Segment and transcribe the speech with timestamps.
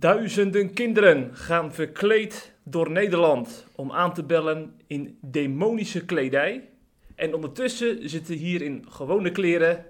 [0.00, 6.68] Duizenden kinderen gaan verkleed door Nederland om aan te bellen in demonische kledij.
[7.14, 9.84] En ondertussen zitten hier in gewone kleren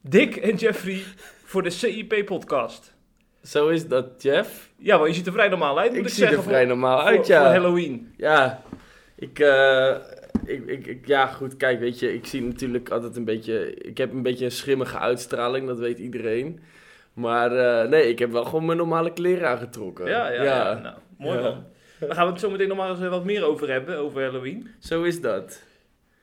[0.00, 1.02] Dick en Jeffrey
[1.56, 2.94] voor de CIP-podcast.
[3.42, 4.70] Zo is dat, Jeff.
[4.78, 6.38] Ja, maar je ziet er vrij normaal uit, moet ik, Ik zie zeggen.
[6.38, 7.42] er vrij normaal voor, uit, ja.
[7.42, 8.12] voor Halloween.
[8.16, 8.62] Ja,
[9.14, 9.94] ik, eh,
[10.44, 13.98] ik, ik, ik- ja, goed, kijk, weet je, ik zie natuurlijk altijd een beetje, ik
[13.98, 16.60] heb een beetje een schimmige uitstraling, dat weet iedereen.
[17.12, 17.52] Maar
[17.82, 20.06] eh, nee, ik heb wel gewoon mijn normale kleren aangetrokken.
[20.06, 20.78] Ja, ja, ja.
[20.78, 21.42] Nou, mooi Ja.
[21.42, 21.64] man.
[22.00, 24.22] Daar gaan we het zo meteen nog maar eens eh, wat meer over hebben, over
[24.22, 24.68] Halloween.
[24.78, 25.62] Zo is dat.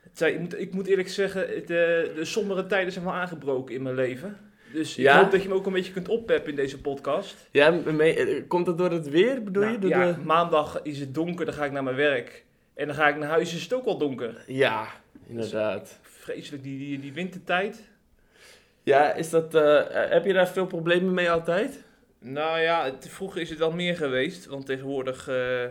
[0.04, 3.76] Het zijn- ik, moet, ik moet eerlijk zeggen, eh, de sombere tijden zijn wel aangebroken
[3.76, 4.52] in mijn leven.
[4.73, 7.48] Dus ik hoop dat je me ook een beetje kunt oppeppen in deze podcast.
[7.52, 9.79] Ja, eh, komt dat door het weer, bedoel Nou, je?
[9.79, 10.20] Door ja, de...
[10.24, 12.46] maandag is het donker, dan ga ik naar mijn werk.
[12.74, 14.44] En dan ga ik naar huis, is het ook al donker.
[14.48, 14.88] ja,
[15.27, 15.99] inderdaad.
[16.01, 17.82] Vreselijk, die, die, die wintertijd.
[18.84, 21.84] Ja, is dat, eh, heb je daar veel problemen mee altijd?
[22.20, 25.66] Nou ja, het, vroeger is het wel meer geweest, want tegenwoordig eh,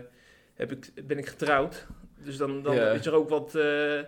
[0.54, 1.86] heb ik, ben ik getrouwd.
[2.24, 2.90] Dus dan, dan Ja.
[2.90, 4.00] is er ook wat, eh,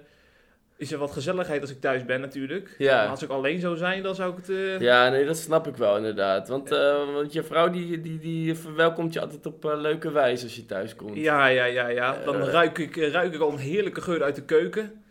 [0.85, 2.75] is er wat gezelligheid als ik thuis ben natuurlijk.
[2.79, 2.97] Ja.
[3.01, 4.49] Maar als ik alleen zou zijn, dan zou ik het...
[4.49, 6.49] eh, Ja, nee, dat snap ik wel inderdaad.
[6.49, 10.45] Want, eh, want je vrouw die, die, die verwelkomt je altijd op eh, leuke wijze
[10.45, 11.17] als je thuis komt.
[11.17, 12.17] Ja, ja, ja, ja.
[12.25, 15.03] Dan ruik, ik, ruik ik al een heerlijke geur uit de keuken.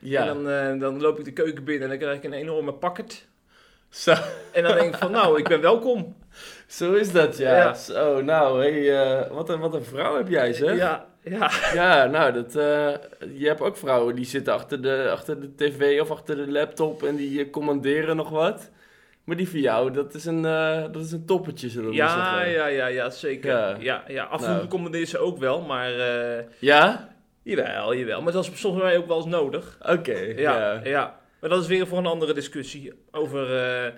[0.00, 0.26] Ja.
[0.28, 3.28] En dan, dan loop ik de keuken binnen en dan krijg ik een enorme pakket.
[3.88, 4.14] Zo,
[4.52, 6.16] En dan denk ik van, nou, ik ben welkom.
[6.66, 7.56] zo is dat, ja.
[7.56, 7.74] Ja.
[7.74, 10.76] Zo, nou, hey, wat, een, wat een vrouw heb jij, zeg.
[10.76, 11.50] Ja, ja.
[11.74, 12.94] Ja, nou, dat, eh,
[13.38, 17.02] je hebt ook vrouwen die zitten achter de, achter de tv of achter de laptop
[17.02, 18.70] en die eh, commanderen nog wat.
[19.24, 22.08] Maar die van jou, dat is een, eh, dat is een toppetje, zullen we Ja,
[22.32, 22.50] zeggen.
[22.52, 23.50] ja, ja, ja, zeker.
[23.50, 24.04] Ja, Ja.
[24.08, 24.68] ja, Af en toe Nou.
[24.68, 27.08] commandeert ze ook wel, maar eh, Ja?
[27.42, 28.22] jawel, jawel.
[28.22, 29.78] Maar dat is soms bij mij ook wel eens nodig.
[29.88, 30.80] Oké, Ja, ja.
[30.84, 31.18] ja.
[31.40, 33.92] Maar dat is weer voor een andere discussie over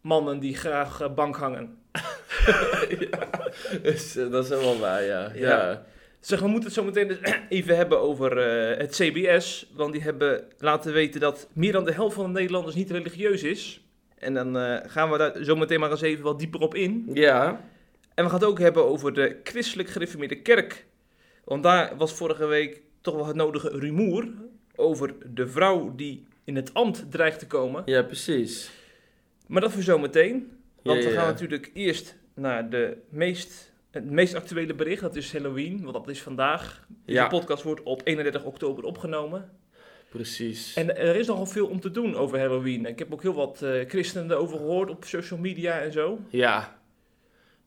[0.00, 1.76] mannen die graag bank hangen.
[3.82, 5.30] Dus, dat is helemaal waar, ja.
[5.34, 5.82] Ja.
[6.20, 7.18] Zeg, we moeten het zo meteen dus
[7.48, 9.70] even hebben over eh, het CBS.
[9.74, 13.42] Want die hebben laten weten dat meer dan de helft van de Nederlanders niet religieus
[13.42, 13.82] is.
[14.18, 17.10] En dan eh, gaan we daar zo meteen maar eens even wat dieper op in.
[17.12, 17.64] Ja,
[18.14, 20.86] En we gaan het ook hebben over de christelijk gereformeerde kerk.
[21.44, 24.28] Want daar was vorige week toch wel het nodige rumoer
[24.76, 27.82] over de vrouw die in het ambt dreigt te komen.
[27.86, 28.70] ja, precies.
[29.46, 30.52] Maar dat voor zometeen.
[30.82, 33.67] Want Ja, we gaan natuurlijk eerst naar de meest,
[34.02, 35.00] het meest actuele bericht.
[35.02, 36.84] Dat is Halloween, want dat is vandaag.
[37.04, 37.26] Deze Ja.
[37.28, 39.50] podcast wordt op 31 oktober opgenomen.
[40.08, 40.74] Precies.
[40.74, 42.86] En er is nogal veel om te doen over Halloween.
[42.86, 46.18] Ik heb ook heel wat eh, christenen erover gehoord op social media en zo.
[46.28, 46.78] Ja.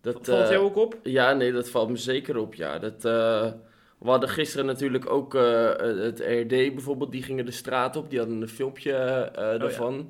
[0.01, 0.97] Dat, Valt eh, jou ook op?
[1.03, 2.79] Ja, nee, dat valt me zeker op, ja.
[2.79, 3.51] Dat, eh,
[3.99, 8.09] we hadden gisteren natuurlijk ook het RD bijvoorbeeld, die gingen de straat op.
[8.09, 10.03] Die hadden een filmpje Oh, ja.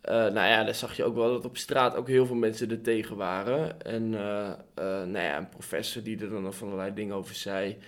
[0.00, 2.70] Eh, nou ja, daar zag je ook wel dat op straat ook heel veel mensen
[2.70, 3.82] er tegen waren.
[3.82, 7.34] En eh, eh, nou ja, een professor die er dan nog van allerlei dingen over
[7.34, 7.78] zei.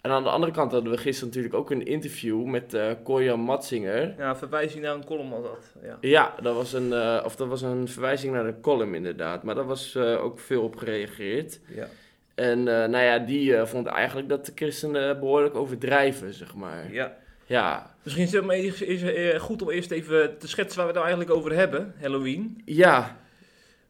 [0.00, 3.40] En aan de andere kant hadden we gisteren natuurlijk ook een interview met eh Corjan
[3.40, 4.14] Matzinger.
[4.18, 5.74] Ja, verwijzing naar een column was dat.
[5.82, 5.96] Ja.
[6.00, 6.92] Ja, dat was een,
[7.24, 9.42] of dat was een verwijzing naar een column inderdaad.
[9.42, 11.60] Maar daar was ook veel op gereageerd.
[11.74, 11.86] Ja.
[12.34, 16.92] En nou ja, die vond eigenlijk dat de christenen behoorlijk overdrijven, zeg maar.
[16.92, 17.16] ja.
[17.50, 21.02] Ja, Misschien is het is eh, goed om eerst even te schetsen waar we het
[21.02, 22.62] nou eigenlijk over hebben, Halloween.
[22.64, 23.20] ja,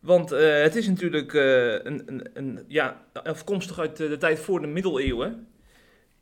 [0.00, 4.38] Want eh, het is natuurlijk eh, een, een, een, ja, afkomstig uit de, de tijd
[4.38, 5.46] voor de middeleeuwen.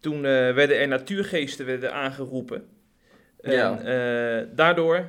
[0.00, 2.66] Toen werden er natuurgeesten werden aangeroepen.
[3.40, 4.44] En Ja.
[4.54, 5.06] daardoor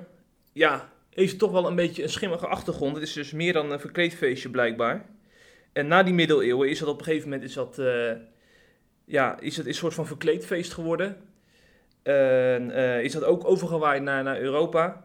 [0.54, 2.96] ja, heeft het toch wel een beetje een schimmige achtergrond.
[2.96, 5.06] Het is dus meer dan een verkleedfeestje blijkbaar.
[5.74, 7.82] En na die middeleeuwen is dat op een gegeven moment is dat,
[9.06, 11.18] ja, is het een soort van verkleedfeest geworden.
[12.10, 15.04] En eh, is dat ook overgewaaid naar, naar Europa.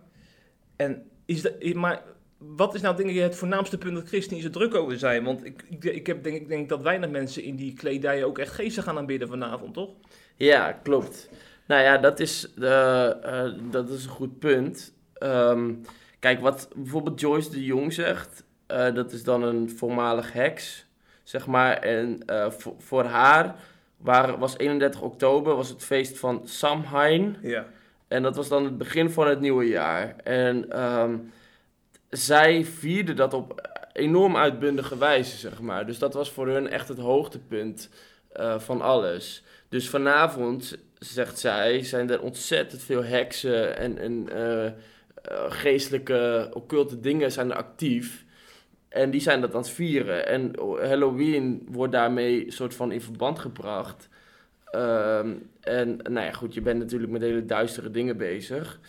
[0.76, 2.02] En is dat, maar
[2.38, 5.24] wat is nou denk ik het voornaamste punt dat christenen zo druk over zijn?
[5.24, 8.52] Want ik, ik, heb, denk, ik denk dat weinig mensen in die kledij ook echt
[8.52, 9.90] geesten gaan aanbidden vanavond, toch?
[10.36, 11.30] ja, klopt.
[11.66, 14.94] Nou ja, dat is, eh, eh, dat is een goed punt.
[15.14, 15.72] Ehm,
[16.18, 20.86] kijk, wat bijvoorbeeld Joyce de Jong zegt, dat is dan een voormalig heks,
[21.22, 21.76] zeg maar.
[21.76, 22.22] En
[22.58, 23.56] voor, voor haar
[24.04, 27.36] waren, was 31 oktober was het feest van Samhain.
[27.42, 27.66] Ja.
[28.08, 30.16] En dat was dan het begin van het nieuwe jaar.
[30.16, 31.16] En ehm,
[32.10, 35.86] zij vierden dat op enorm uitbundige wijze, zeg maar.
[35.86, 37.90] Dus dat was voor hun echt het hoogtepunt
[38.32, 39.42] eh, van alles.
[39.68, 44.72] Dus vanavond, zegt zij, zijn er ontzettend veel heksen en, en eh, eh,
[45.48, 48.23] geestelijke, occulte dingen zijn er actief.
[48.94, 50.26] En die zijn dat aan het vieren.
[50.26, 54.08] En Halloween wordt daarmee soort van in verband gebracht.
[54.64, 58.80] Ehm, en nou ja, goed, je bent natuurlijk met hele duistere dingen bezig.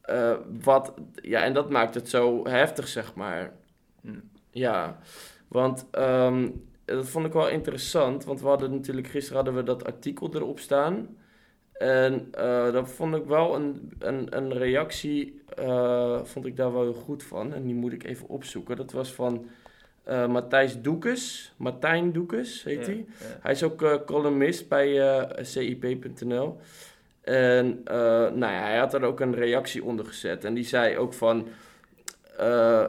[0.00, 3.52] Eh, wat, ja, en dat maakt het zo heftig, zeg maar.
[4.00, 4.20] Hm.
[4.50, 4.98] Ja,
[5.48, 6.50] want ehm,
[6.84, 8.24] dat vond ik wel interessant.
[8.24, 11.16] Want we hadden natuurlijk, gisteren hadden we dat artikel erop staan.
[11.74, 16.82] En uh, dat vond ik wel een, een, een reactie, uh, vond ik daar wel
[16.82, 17.54] heel goed van.
[17.54, 18.76] En die moet ik even opzoeken.
[18.76, 19.46] Dat was van
[20.08, 21.52] uh, Matthijs Doekes.
[21.56, 22.96] Martijn Doekes heet hij.
[22.96, 23.26] Ja.
[23.40, 26.56] Hij is ook columnist bij cip.nl.
[27.20, 27.80] En
[28.34, 30.44] nou ja, hij had er ook een reactie onder gezet.
[30.44, 31.48] En die zei ook van...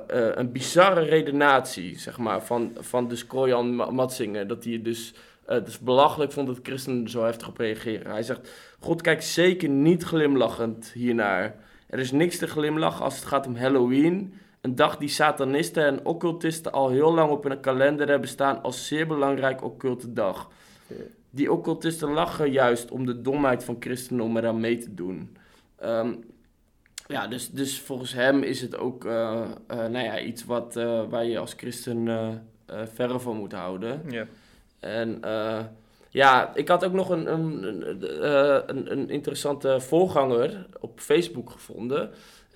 [0.08, 4.48] een bizarre redenatie, zeg maar, van, van dus Krojan Matsingen.
[4.48, 5.14] Dat hij dus
[5.46, 8.12] het is belachelijk vond dat christenen zo heftig op reageren.
[8.12, 8.50] Hij zegt,
[8.80, 11.56] God kijkt zeker niet glimlachend hiernaar.
[11.88, 14.34] Er is niks te glimlachen als het gaat om Halloween.
[14.62, 18.88] Een dag die satanisten en occultisten al heel lang op hun kalender hebben staan als
[18.88, 20.50] zeer belangrijk occulte dag.
[21.30, 25.38] Die occultisten lachen juist om de domheid van christenen om eraan mee te doen.
[25.84, 26.24] Um,
[27.08, 30.74] ja, dus, dus volgens hem is het ook uh, uh, nou ja, iets wat,
[31.10, 32.08] waar je als christen
[32.94, 34.02] verre van moet houden.
[34.10, 34.26] Ja.
[34.86, 35.60] En uh,
[36.10, 37.68] ja, ik had ook nog een, een,
[38.70, 42.10] een, een, interessante voorganger op Facebook gevonden.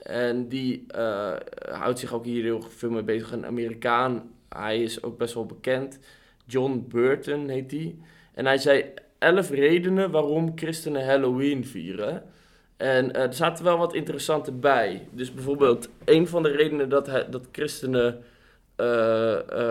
[0.04, 1.34] En die uh,
[1.72, 3.32] houdt zich ook hier heel veel mee bezig.
[3.32, 6.00] Een Amerikaan, hij is ook best wel bekend.
[6.46, 7.96] John Burton heet hij.
[8.34, 8.86] En hij zei
[9.18, 12.24] elf redenen waarom christenen Halloween vieren.
[12.78, 15.08] En er zaten wel wat interessante bij.
[15.12, 18.24] Dus bijvoorbeeld, een van de redenen dat, hij, dat christenen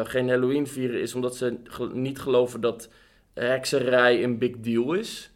[0.05, 1.56] geen Halloween vieren is omdat ze
[1.93, 2.88] niet geloven dat
[3.34, 5.31] hekserij een big deal is.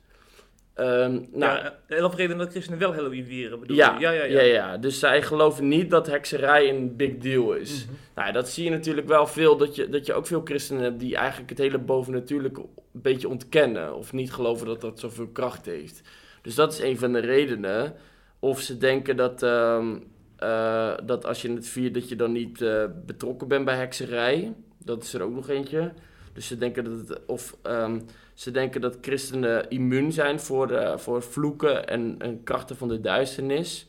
[0.76, 4.00] Um, nou, ja, elf redenen dat christenen wel Halloween vieren, bedoel ja, je?
[4.00, 4.76] Ja, ja, ja, ja.
[4.76, 7.84] Dus zij geloven niet dat hekserij een big deal is.
[7.84, 7.94] Mhm.
[8.14, 11.00] Nou, dat zie je natuurlijk wel veel, dat je, dat je ook veel christenen hebt
[11.00, 13.96] die eigenlijk het hele bovennatuurlijke een beetje ontkennen.
[13.96, 16.02] Of niet geloven dat dat zoveel kracht heeft.
[16.42, 17.94] Dus dat is een van de redenen.
[18.38, 20.11] Of ze denken dat, um,
[20.42, 24.54] uh, dat als je het viert, dat je dan niet uh, betrokken bent bij hekserij.
[24.78, 25.92] Dat is er ook nog eentje.
[26.32, 28.04] Dus ze denken dat, het, of, um,
[28.34, 33.00] ze denken dat christenen immuun zijn voor, uh, voor vloeken en, en, krachten van de
[33.00, 33.86] duisternis.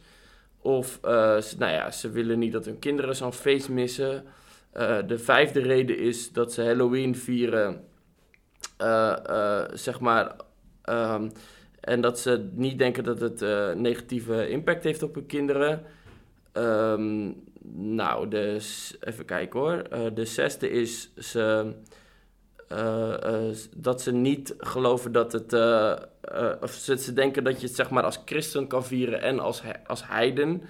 [0.62, 4.24] Of ze, nou ja, ze willen niet dat hun kinderen zo'n feest missen.
[5.08, 7.84] De vijfde reden is dat ze Halloween vieren,
[9.74, 10.36] zeg maar.
[10.90, 11.32] Um,
[11.80, 13.42] en dat ze niet denken dat het
[13.76, 15.84] negatieve impact heeft op hun kinderen.
[16.54, 18.58] Um, nou, de,
[19.00, 19.84] even kijken hoor.
[20.14, 21.74] de zesde is ze.
[22.72, 25.54] Uh, uh, dat ze niet geloven dat het.
[26.62, 29.62] Of ze, ze, denken dat je het zeg maar als christen kan vieren en als,
[29.88, 30.62] als heiden.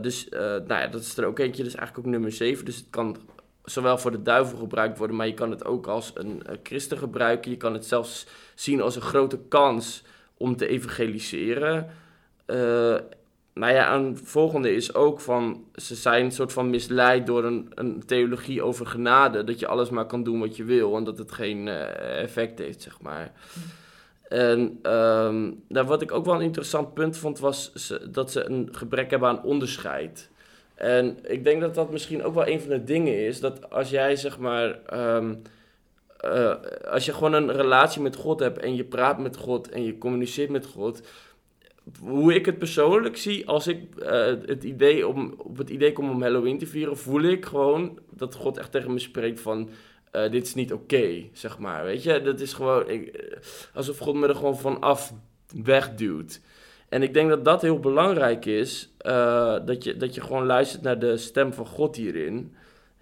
[0.00, 2.64] dus nou ja, dat is er ook eentje, dus eigenlijk ook nummer 7.
[2.64, 3.16] Dus het kan
[3.64, 7.50] zowel voor de duivel gebruikt worden, maar je kan het ook als een christen gebruiken.
[7.50, 10.04] Je kan het zelfs zien als een grote kans
[10.36, 11.90] om te evangeliseren.
[13.54, 17.72] Nou ja, een volgende is ook van, ze zijn een soort van misleid door een,
[17.74, 21.18] een theologie over genade, dat je alles maar kan doen wat je wil en dat
[21.18, 23.32] het geen uh, effect heeft, zeg maar.
[24.28, 27.72] En um, wat ik ook wel een interessant punt vond, was
[28.10, 30.30] dat ze een gebrek hebben aan onderscheid.
[30.74, 33.90] En ik denk dat dat misschien ook wel een van de dingen is, dat als
[33.90, 34.78] jij zeg maar,
[35.16, 35.42] um,
[36.24, 36.54] uh,
[36.90, 39.98] als je gewoon een relatie met God hebt en je praat met God en je
[39.98, 41.02] communiceert met God,
[42.00, 44.08] hoe ik het persoonlijk zie, als ik uh,
[44.46, 48.34] het idee om, op het idee kom om Halloween te vieren, voel ik gewoon dat
[48.34, 49.68] God echt tegen me spreekt van,
[50.12, 51.84] uh, dit is niet oké, zeg maar.
[51.84, 53.30] Weet je, dat is gewoon, ik,
[53.74, 55.12] alsof God me er gewoon vanaf
[55.62, 56.40] wegduwt.
[56.88, 58.94] En ik denk dat dat heel belangrijk is,
[59.64, 62.54] dat, je, dat je gewoon luistert naar de stem van God hierin.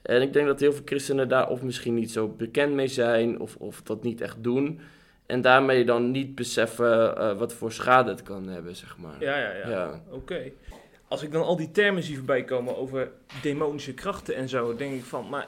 [0.03, 3.41] En ik denk dat heel veel christenen daar of misschien niet zo bekend mee zijn,
[3.41, 4.81] of, of dat niet echt doen.
[5.31, 9.17] En daarmee dan niet beseffen uh, wat voor schade het kan hebben, zeg maar.
[9.21, 9.69] Ja, ja, ja.
[9.69, 10.03] Ja.
[10.07, 10.17] Oké.
[10.17, 10.53] Okay.
[11.09, 14.93] Als ik dan al die termen zie voorbij komen over demonische krachten en zo, denk
[14.93, 15.47] ik van, maar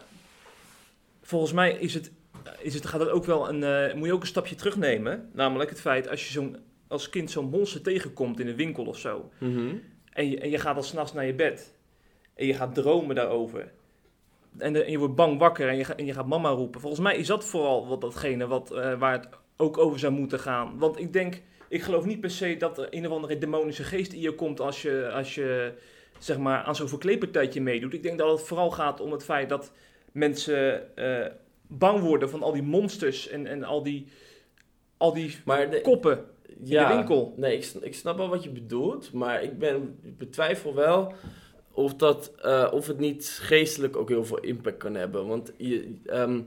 [1.23, 2.13] volgens mij is het,
[2.59, 5.31] is het, gaat het ook wel een, uh, moet je ook een stapje terugnemen.
[5.33, 6.57] Namelijk het feit, als je zo'n,
[6.89, 9.83] als kind zo'n monster tegenkomt in een winkel of zo, mm -hmm.
[10.13, 11.75] en, je, en je gaat dan s'nachts naar je bed,
[12.35, 13.73] en je gaat dromen daarover,
[14.59, 16.81] en, de, en je wordt bang wakker en je, en je gaat mama roepen.
[16.81, 20.41] Volgens mij is dat vooral wat datgene wat, uh, waar het ook over zou moeten
[20.41, 20.79] gaan.
[20.79, 24.13] Want ik denk, ik geloof niet per se dat er een of andere demonische geest
[24.13, 25.73] in je komt als je, als je
[26.19, 27.95] zeg maar, aan zo'n verkleedpartijtje meedoet.
[27.95, 29.73] Ik denk dat het vooral gaat om het feit dat
[30.13, 31.27] mensen uh,
[31.67, 34.07] bang worden van al die monsters en, en al die,
[34.97, 36.25] al die maar de, koppen
[36.63, 37.35] ja, in de winkel.
[37.37, 41.15] Nee, ik, ik snap wel wat je bedoelt, maar ik, ben, ik betwijfel wel
[41.73, 45.27] of, dat, eh, of het niet geestelijk ook heel veel impact kan hebben.
[45.27, 46.41] Want je, ehm,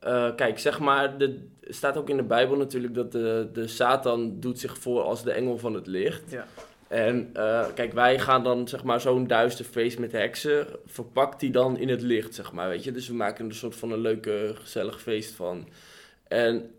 [0.00, 4.40] eh, kijk, zeg maar, er staat ook in de Bijbel natuurlijk dat de, de Satan
[4.40, 6.30] doet zich voor als de engel van het licht.
[6.30, 6.46] Ja.
[6.88, 11.50] En eh, kijk, wij gaan dan zeg maar zo'n duister feest met heksen, verpakt die
[11.50, 12.92] dan in het licht, zeg maar, weet je.
[12.92, 15.68] Dus we maken er een soort van een leuke, gezellig feest van.
[16.28, 16.70] En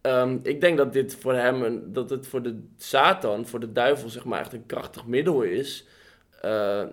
[0.00, 3.72] ehm, ik denk dat dit voor hem, een, dat het voor de Satan, voor de
[3.72, 5.86] duivel, zeg maar, echt een krachtig middel is.
[6.40, 6.84] eh,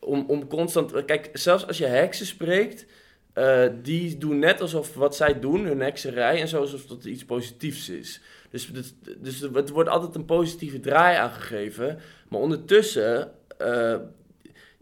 [0.00, 2.86] om, om constant, kijk, zelfs als je heksen spreekt,
[3.32, 7.24] eh, die doen net alsof wat zij doen, hun hekserij, en zo alsof dat iets
[7.24, 8.20] positiefs is.
[8.50, 11.98] Dus, dus, dus het wordt altijd een positieve draai aangegeven.
[12.28, 13.96] Maar ondertussen, eh,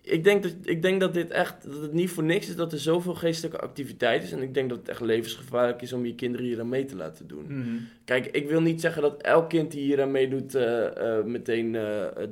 [0.03, 2.73] ik, denk dat, ik denk dat dit echt, dat het niet voor niks is dat
[2.73, 4.33] er zoveel geestelijke activiteit is.
[4.33, 6.97] En ik denk dat het echt levensgevaarlijk is om je kinderen hier aan mee te
[6.97, 7.45] laten doen.
[7.49, 7.77] Mhm.
[8.05, 11.77] Kijk, ik wil niet zeggen dat elk kind die hier aan meedoet eh, meteen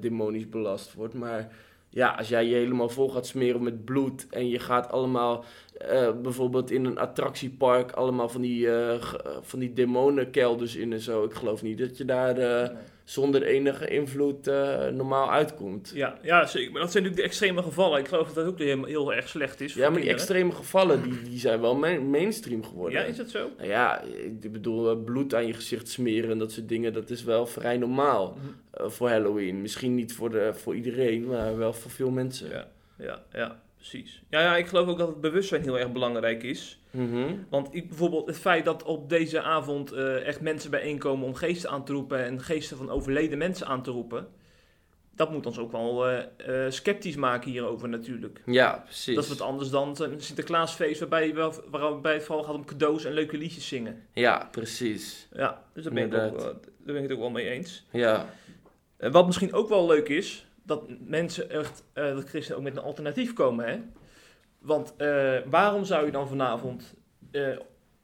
[0.00, 1.14] demonisch belast wordt.
[1.14, 1.52] Maar
[1.90, 5.44] ja, als jij je helemaal vol gaat smeren met bloed en je gaat allemaal
[5.78, 9.02] eh, bijvoorbeeld in een attractiepark allemaal van die, eh,
[9.40, 11.24] van die demonenkelders in en zo.
[11.24, 12.76] Ik geloof niet dat je daar eh.
[13.08, 15.90] Zonder enige invloed eh, normaal uitkomt.
[15.94, 16.72] Ja, ja, zeker.
[16.72, 17.98] Maar dat zijn natuurlijk de extreme gevallen.
[18.00, 19.74] Ik geloof dat dat ook heel, heel erg slecht is.
[19.74, 20.20] Ja, maar die kinderen.
[20.20, 23.00] extreme gevallen, die, die zijn wel ma- mainstream geworden.
[23.00, 23.50] Ja, is dat zo?
[23.56, 24.02] Nou ja,
[24.40, 27.46] ik bedoel, eh, bloed aan je gezicht smeren en dat soort dingen, dat is wel
[27.46, 28.46] vrij normaal Mhm.
[28.70, 29.60] eh, voor Halloween.
[29.62, 32.48] Misschien niet voor, de, voor iedereen, maar wel voor veel mensen.
[32.50, 34.22] Ja, ja, ja, precies.
[34.30, 36.78] Ja, ja, ik geloof ook dat het bewustzijn heel erg belangrijk is.
[36.98, 37.34] Mhm.
[37.48, 41.70] Want ik, bijvoorbeeld het feit dat op deze avond eh, echt mensen bijeenkomen om geesten
[41.70, 44.28] aan te roepen en geesten van overleden mensen aan te roepen,
[45.14, 48.42] dat moet ons ook wel eh, eh, sceptisch maken hierover natuurlijk.
[48.46, 49.14] Ja, precies.
[49.14, 53.04] Dat is wat anders dan een Sinterklaasfeest waarbij, wel, waarbij het vooral gaat om cadeaus
[53.04, 54.02] en leuke liedjes zingen.
[54.12, 55.28] Ja, precies.
[55.32, 57.86] Ja, dus daar ben, ik, ook, daar ben ik het ook wel mee eens.
[57.92, 58.26] Ja,
[58.96, 62.82] En wat misschien ook wel leuk is, dat mensen echt, dat christenen ook met een
[62.82, 63.80] alternatief komen, hè?
[64.58, 66.94] Want eh, waarom zou je dan vanavond
[67.30, 67.56] eh,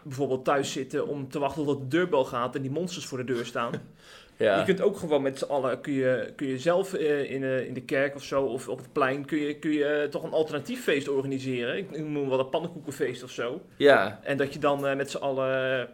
[0.03, 3.25] bijvoorbeeld thuis zitten om te wachten tot de deurbel gaat en die monsters voor de
[3.25, 3.73] deur staan?
[4.37, 4.59] ja.
[4.59, 7.75] Je kunt ook gewoon met z'n allen, kun je, kun je zelf eh, in, in
[7.75, 10.83] de kerk of zo, of op het plein, kun je, kun je toch een alternatief
[10.83, 11.77] feest organiseren.
[11.77, 13.61] Ik noem wel een pannenkoekenfeest of zo.
[13.77, 15.89] ja, En dat je dan met z'n allen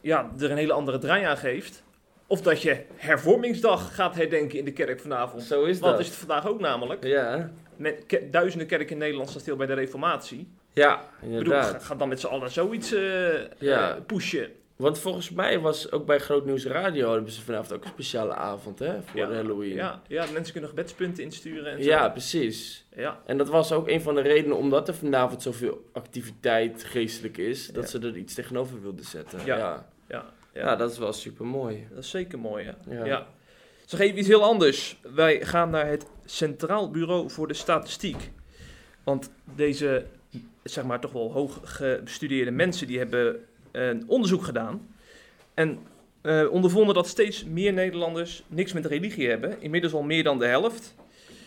[0.00, 1.82] ja, er een hele andere draai aan geeft.
[2.26, 5.42] Of dat je hervormingsdag gaat herdenken in de kerk vanavond.
[5.42, 6.00] zo is Want dat.
[6.00, 7.04] is het vandaag ook namelijk.
[7.04, 7.50] Ja,
[7.82, 10.48] Met ke- duizenden kerken in Nederland staan stil bij de reformatie.
[10.72, 11.84] ja, Ik bedoel, inderdaad.
[11.84, 13.94] ga, dan met z'n allen zoiets eh Ja.
[13.96, 14.50] eh, pushen.
[14.76, 18.34] Want volgens mij was ook bij Groot Nieuws Radio hebben ze vanavond ook een speciale
[18.34, 19.74] avond hè, voor Ja, Halloween.
[19.74, 21.88] Ja, ja, mensen kunnen gebedspunten insturen en zo.
[21.90, 22.86] ja, precies.
[22.96, 27.36] Ja, En dat was ook een van de redenen omdat er vanavond zoveel activiteit geestelijk
[27.38, 27.88] is, dat Ja.
[27.90, 29.38] ze er iets tegenover wilden zetten.
[29.44, 29.86] Ja.
[30.08, 30.24] ja.
[30.54, 31.86] ja, dat is wel super mooi.
[31.90, 33.04] dat is zeker mooi, ja.
[33.04, 33.26] Ja.
[33.86, 34.96] Zeg even iets heel anders.
[35.14, 38.30] Wij gaan naar het Centraal Bureau voor de Statistiek.
[39.04, 40.04] Want deze,
[40.62, 44.88] zeg maar, toch wel hoog gestudeerde mensen, die hebben een onderzoek gedaan.
[45.54, 45.78] En
[46.22, 49.60] eh, ondervonden dat steeds meer Nederlanders niks met religie hebben.
[49.60, 50.94] Inmiddels al meer dan de helft.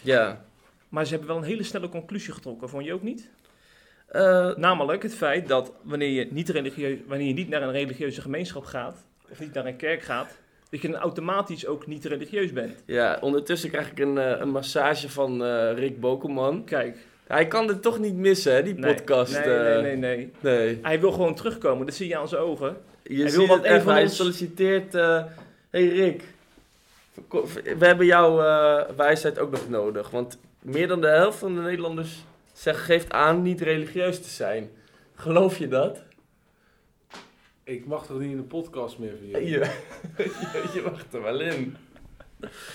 [0.02, 0.46] Ja.
[0.90, 3.30] Maar ze hebben wel een hele snelle conclusie getrokken, vond je ook niet?
[4.08, 8.22] Eh, Namelijk het feit dat wanneer je niet, religieus, wanneer je niet naar een religieuze
[8.22, 10.38] gemeenschap gaat, of niet naar een kerk gaat,
[10.82, 12.84] dat je dan automatisch ook niet religieus bent.
[12.86, 16.64] ja, ondertussen krijg ik een, eh, een massage van eh, Rick Bokelman.
[16.64, 19.34] Kijk, Hij kan het toch niet missen, hè, die nee, podcast.
[19.34, 19.82] Nee, eh.
[19.82, 20.32] nee, nee, nee.
[20.40, 20.80] nee.
[20.82, 22.78] Hij wil gewoon terugkomen, dat zie je aan zijn ogen.
[23.04, 24.94] Je Hij wil een echt, van hij ons- solliciteert...
[25.70, 26.24] hey Rick,
[27.78, 28.36] we hebben jouw
[28.96, 30.10] wijsheid ook nog nodig.
[30.10, 34.70] Want meer dan de helft van de Nederlanders zegt, geeft aan niet religieus te zijn.
[35.16, 36.02] Geloof je dat?
[37.66, 39.50] Ik mag toch niet in de podcast meer van jullie?
[39.52, 39.60] Je,
[40.18, 41.76] je, je wacht er wel in.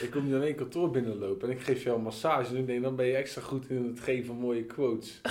[0.01, 2.51] Ik kom niet alleen kantoor binnenlopen en ik geef jou een massage.
[2.55, 5.21] En ik denk, dan ben je extra goed in het geven van mooie quotes.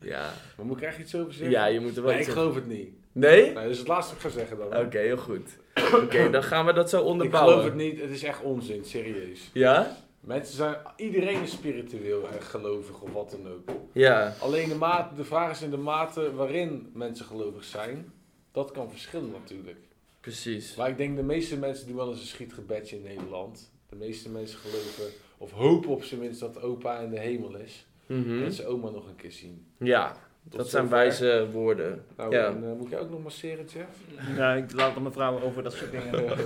[0.00, 1.50] Ja, Maar moet ik echt iets over zeggen?
[1.50, 2.88] ja je moet er wel Nee, ik geloof het niet.
[3.12, 3.42] Nee?
[3.42, 4.76] Nee, dat is het laatste wat ik ga zeggen dan.
[4.86, 5.58] Oké, heel goed.
[5.94, 7.52] Oké, dan gaan we dat zo ik onderbouwen.
[7.54, 9.50] geloof het niet, het is echt onzin, serieus.
[9.52, 9.96] Ja?
[10.20, 13.76] Mensen zijn, iedereen is spiritueel en gelovig of wat dan ook.
[13.92, 14.34] Ja.
[14.40, 18.12] Alleen de, mate, de vraag is in de mate waarin mensen gelovig zijn.
[18.58, 19.78] Dat kan verschillen natuurlijk.
[20.20, 20.74] Precies.
[20.74, 23.70] Maar ik denk de meeste mensen doen wel eens een schietgebedje in Nederland.
[23.88, 25.04] De meeste mensen geloven,
[25.38, 27.86] of hopen op zijn minst dat opa in de hemel is.
[28.06, 28.42] Mhm.
[28.42, 29.66] En zijn oma nog een keer zien.
[29.78, 30.16] Ja,
[30.48, 32.04] Tot dat zijn wijze woorden.
[32.16, 32.46] Nou, Ja.
[32.46, 33.88] en, eh, moet jij ook nog masseren, Jeff?
[34.36, 36.24] Ja, ik laat het mijn vrouw over dat soort dingen.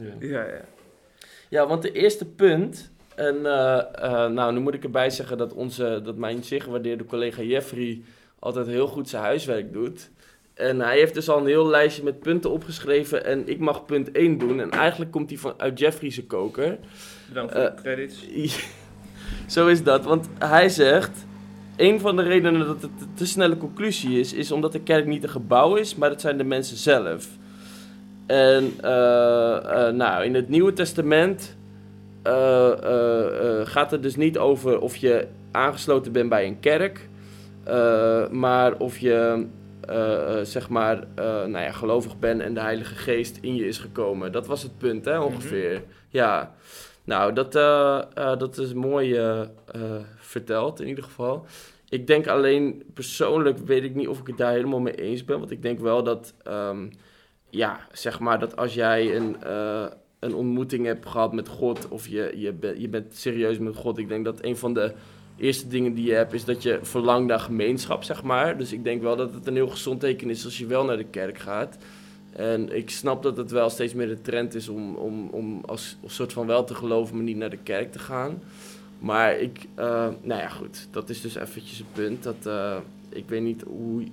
[0.00, 0.14] Ja.
[0.20, 0.64] ja, ja.
[1.48, 2.90] Ja, want de eerste punt.
[3.14, 7.04] En eh, eh, nou, nu moet ik erbij zeggen dat, onze, dat mijn zeer gewaardeerde
[7.04, 8.02] collega Jeffrey
[8.40, 10.10] altijd heel goed zijn huiswerk doet.
[10.54, 13.24] En hij heeft dus al een heel lijstje met punten opgeschreven.
[13.24, 14.60] En ik mag punt 1 doen.
[14.60, 16.78] En eigenlijk komt hij van, uit Jeffrey's koker.
[17.28, 18.26] Bedankt voor Eh, de credits.
[19.54, 20.04] Zo is dat.
[20.04, 21.28] Want hij zegt.
[21.76, 25.06] Een van de redenen dat het een te snelle conclusie is, is omdat de kerk
[25.06, 27.28] niet een gebouw is, maar het zijn de mensen zelf.
[28.26, 31.56] En eh, eh, nou, in het Nieuwe Testament
[33.64, 37.08] gaat het dus niet over of je aangesloten bent bij een kerk,
[37.64, 39.46] eh, maar of je
[39.80, 43.78] eh, eh, zeg maar nou ja, gelovig bent en de Heilige Geest in je is
[43.78, 44.32] gekomen.
[44.32, 45.82] Dat was het punt, hè, ongeveer.
[46.08, 46.54] Ja.
[47.04, 47.52] Nou, dat,
[48.14, 49.20] dat is mooi
[50.16, 51.46] verteld in ieder geval.
[51.88, 55.38] Ik denk alleen persoonlijk weet ik niet of ik het daar helemaal mee eens ben.
[55.38, 56.88] Want ik denk wel dat, ehm,
[57.48, 59.36] ja, zeg maar dat als jij een,
[60.18, 63.98] een ontmoeting hebt gehad met God of je, je, bent je bent serieus met God.
[63.98, 64.92] Ik denk dat een van de
[65.40, 68.58] eerste dingen die je hebt is dat je verlangt naar gemeenschap, zeg maar.
[68.58, 70.96] Dus ik denk wel dat het een heel gezond teken is als je wel naar
[70.96, 71.76] de kerk gaat.
[72.32, 75.96] En ik snap dat het wel steeds meer de trend is om, om, om als,
[76.02, 78.42] als soort van wel te geloven, maar niet naar de kerk te gaan.
[78.98, 82.22] Maar ik, eh, nou ja, goed, dat is dus eventjes een punt.
[82.22, 82.76] Dat, eh,
[83.08, 84.04] ik weet niet hoe,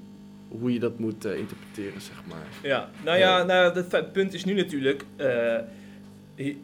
[0.48, 2.48] hoe je dat moet eh, interpreteren, zeg maar.
[2.63, 5.05] Ja, nou ja, nou, het punt is nu natuurlijk...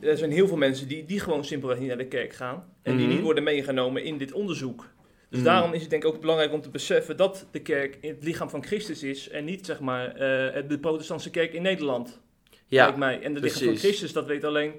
[0.01, 2.65] er zijn heel veel mensen die, die gewoon simpelweg niet naar de kerk gaan.
[2.81, 3.15] En die Mhm.
[3.15, 4.89] niet worden meegenomen in dit onderzoek.
[5.29, 5.47] Dus Mhm.
[5.49, 8.49] daarom is het denk ik ook belangrijk om te beseffen dat de kerk het lichaam
[8.49, 9.29] van Christus is.
[9.29, 12.21] En niet zeg maar eh, de protestantse kerk in Nederland.
[12.67, 13.21] Ja, lijkt mij.
[13.21, 13.75] En het lichaam van.
[13.77, 14.73] Christus, dat weet alleen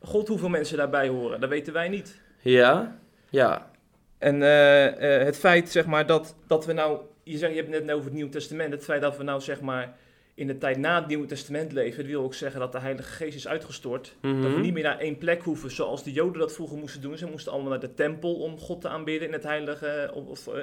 [0.00, 1.40] God hoeveel mensen daarbij horen.
[1.40, 2.20] Dat weten wij niet.
[2.40, 2.98] ja,
[3.30, 3.70] ja,
[4.18, 6.98] En eh, eh, het feit zeg maar dat, dat we nou...
[7.22, 8.72] Je, zegt, je hebt het net over het Nieuwe Testament.
[8.72, 9.96] Het feit dat we nou zeg maar
[10.42, 11.98] in de tijd na het Nieuwe Testament leven...
[11.98, 14.14] dat wil ook zeggen dat de Heilige Geest is uitgestort.
[14.20, 14.60] Dat we Mhm.
[14.60, 17.18] niet meer naar één plek hoeven zoals de Joden dat vroeger moesten doen.
[17.18, 20.10] Ze moesten allemaal naar de tempel om God te aanbidden in het heilige...
[20.14, 20.62] Of, of, eh,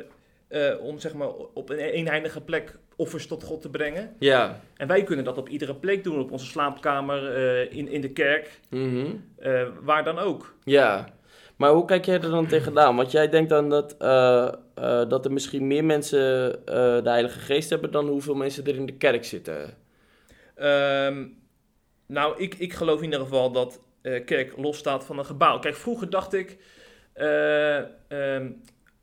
[0.72, 4.16] eh, om zeg maar op een eenheilige plek offers tot God te brengen.
[4.20, 4.60] ja.
[4.78, 6.20] En wij kunnen dat op iedere plek doen.
[6.20, 9.06] Op onze slaapkamer, eh, in, in de kerk, mhm.
[9.40, 10.54] eh, waar dan ook.
[10.64, 11.10] Ja,
[11.56, 12.96] maar hoe kijk jij er dan tegenaan?
[12.96, 13.96] Want jij denkt dan dat,
[14.80, 18.76] eh, dat er misschien meer mensen eh, de Heilige Geest hebben dan hoeveel mensen er
[18.76, 19.78] in de kerk zitten.
[20.56, 21.26] Ehm,
[22.06, 25.60] nou, ik, ik geloof in ieder geval dat eh, kerk losstaat van een gebouw.
[25.60, 26.58] Kijk, vroeger dacht ik,
[27.14, 27.78] eh,
[28.08, 28.52] ehm,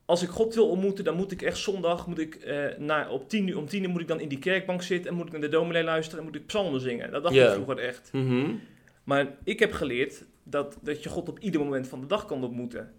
[0.04, 2.46] als ik God wil ontmoeten, dan moet ik echt zondag, moet ik,
[2.78, 5.16] naar, op tien uur, om tien uur moet ik dan in die kerkbank zitten en
[5.16, 7.10] moet ik naar de dominee luisteren en moet ik psalmen zingen.
[7.10, 8.08] Dat dacht ik vroeger echt.
[8.12, 8.54] Mhm.
[9.04, 12.44] Maar ik heb geleerd dat, dat je God op ieder moment van de dag kan
[12.44, 12.92] ontmoeten.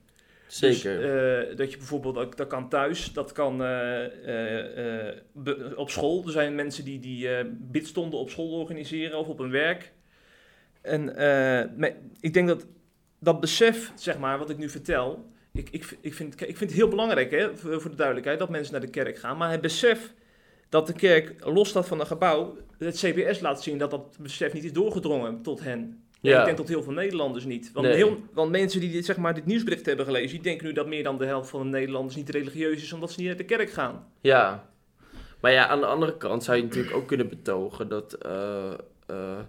[0.47, 1.01] Zeker.
[1.01, 5.15] Dus, dat je bijvoorbeeld, dat, dat kan thuis, dat kan eh, eh,
[5.75, 6.23] op school.
[6.25, 9.93] Er zijn mensen die, die bidstonden op school organiseren of op hun werk.
[10.81, 11.03] En
[12.19, 12.65] ik denk dat
[13.19, 16.79] dat besef, zeg maar, wat ik nu vertel, ik, ik, ik, vind, ik vind het
[16.79, 19.38] heel belangrijk, hè, voor de duidelijkheid, dat mensen naar de kerk gaan.
[19.38, 20.13] Maar het besef
[20.69, 24.53] dat de kerk los staat van een gebouw, het CBS laat zien dat dat besef
[24.53, 26.07] niet is doorgedrongen tot hen.
[26.21, 26.39] En Ja.
[26.39, 27.71] ik denk tot heel veel Nederlanders niet.
[27.73, 27.95] Want, Nee.
[27.95, 30.88] heel, want mensen die dit, zeg maar, dit nieuwsbericht hebben gelezen, die denken nu dat
[30.88, 33.43] meer dan de helft van de Nederlanders niet religieus is omdat ze niet naar de
[33.43, 34.08] kerk gaan.
[34.21, 34.69] Ja.
[35.41, 38.73] Maar ja, aan de andere kant zou je natuurlijk ook kunnen betogen dat eh,
[39.08, 39.39] eh,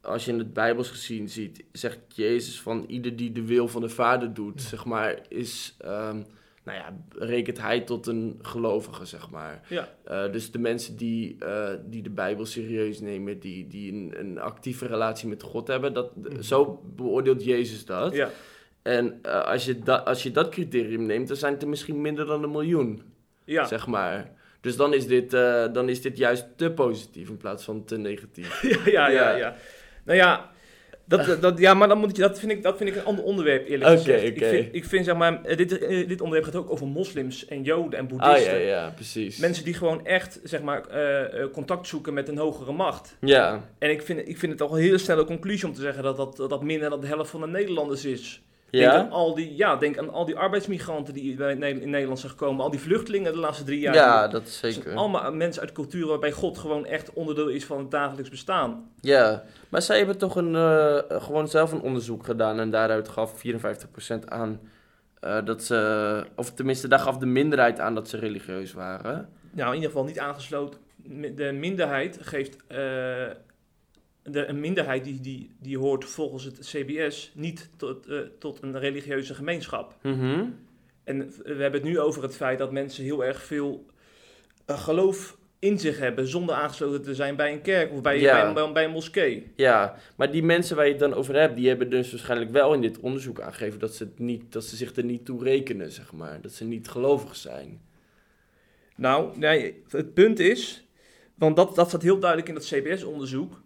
[0.00, 3.80] als je in het Bijbels gezien ziet, zegt Jezus van ieder die de wil van
[3.80, 6.22] de Vader doet, zeg maar, is, ehm,
[6.66, 9.60] nou ja, rekent hij tot een gelovige, zeg maar.
[9.68, 9.88] Ja.
[10.04, 14.38] Eh, dus de mensen die, eh, die de Bijbel serieus nemen, die, die een, een
[14.38, 16.42] actieve relatie met God hebben, dat, Mhm.
[16.42, 18.14] zo beoordeelt Jezus dat.
[18.14, 18.30] Ja,
[18.82, 22.00] En eh, als, je da- als je dat criterium neemt, dan zijn het er misschien
[22.00, 23.02] minder dan een miljoen
[23.44, 23.64] ja.
[23.64, 24.30] zeg maar.
[24.60, 25.30] Dus dan is, dit,
[25.72, 28.62] dan is dit juist te positief in plaats van te negatief.
[28.90, 29.36] ja, Ja.
[29.36, 29.54] ja.
[30.04, 30.50] Nou ja,
[31.06, 33.24] dat, dat, ja maar dan moet je, dat, vind ik, dat vind ik een ander
[33.24, 34.24] onderwerp, eerlijk gezegd.
[34.24, 37.46] Ik, vind, ik vind, zeg maar, eh, dit, eh, dit onderwerp gaat ook over moslims
[37.46, 38.58] en joden en Ah boeddhisten.
[38.60, 39.38] ja, ja, precies.
[39.38, 43.16] Mensen die gewoon echt, zeg maar, eh, contact zoeken met een hogere macht.
[43.20, 46.02] Ja, En ik vind, ik vind het toch een hele snelle conclusie om te zeggen
[46.02, 48.42] dat, dat dat minder dan de helft van de Nederlanders is.
[48.70, 52.64] Denk aan al die, ja, denk aan al die arbeidsmigranten die in Nederland zijn gekomen.
[52.64, 53.94] Al die vluchtelingen de laatste drie jaar.
[53.94, 54.94] ja, dat is zeker.
[54.94, 58.90] allemaal mensen uit culturen waarbij God gewoon echt onderdeel is van het dagelijks bestaan.
[59.00, 63.38] Ja, maar zij hebben toch een, eh, gewoon zelf een onderzoek gedaan en daaruit gaf
[63.38, 64.60] 54% aan
[65.20, 69.28] eh, dat ze, of tenminste daar gaf de minderheid aan dat ze religieus waren.
[69.50, 70.80] Nou, in ieder geval niet aangesloten.
[71.34, 72.56] De minderheid geeft.
[72.66, 72.78] eh,
[74.30, 78.78] de, een minderheid die, die, die hoort volgens het CBS niet tot, eh, tot een
[78.78, 79.94] religieuze gemeenschap.
[80.02, 80.44] Mhm.
[81.04, 83.86] En we hebben het nu over het feit dat mensen heel erg veel
[84.64, 88.32] eh, geloof in zich hebben zonder aangesloten te zijn bij een kerk of bij, Ja.
[88.32, 89.52] bij, een- bij, bij een moskee.
[89.56, 92.74] Ja, maar die mensen waar je het dan over hebt, die hebben dus waarschijnlijk wel
[92.74, 95.90] in dit onderzoek aangegeven dat ze, het niet, dat ze zich er niet toe rekenen,
[95.92, 96.40] zeg maar.
[96.40, 97.80] Dat ze niet gelovig zijn.
[98.96, 100.84] Nou, nee, het punt is
[101.34, 103.60] Want dat, dat staat heel duidelijk in dat CBS-onderzoek.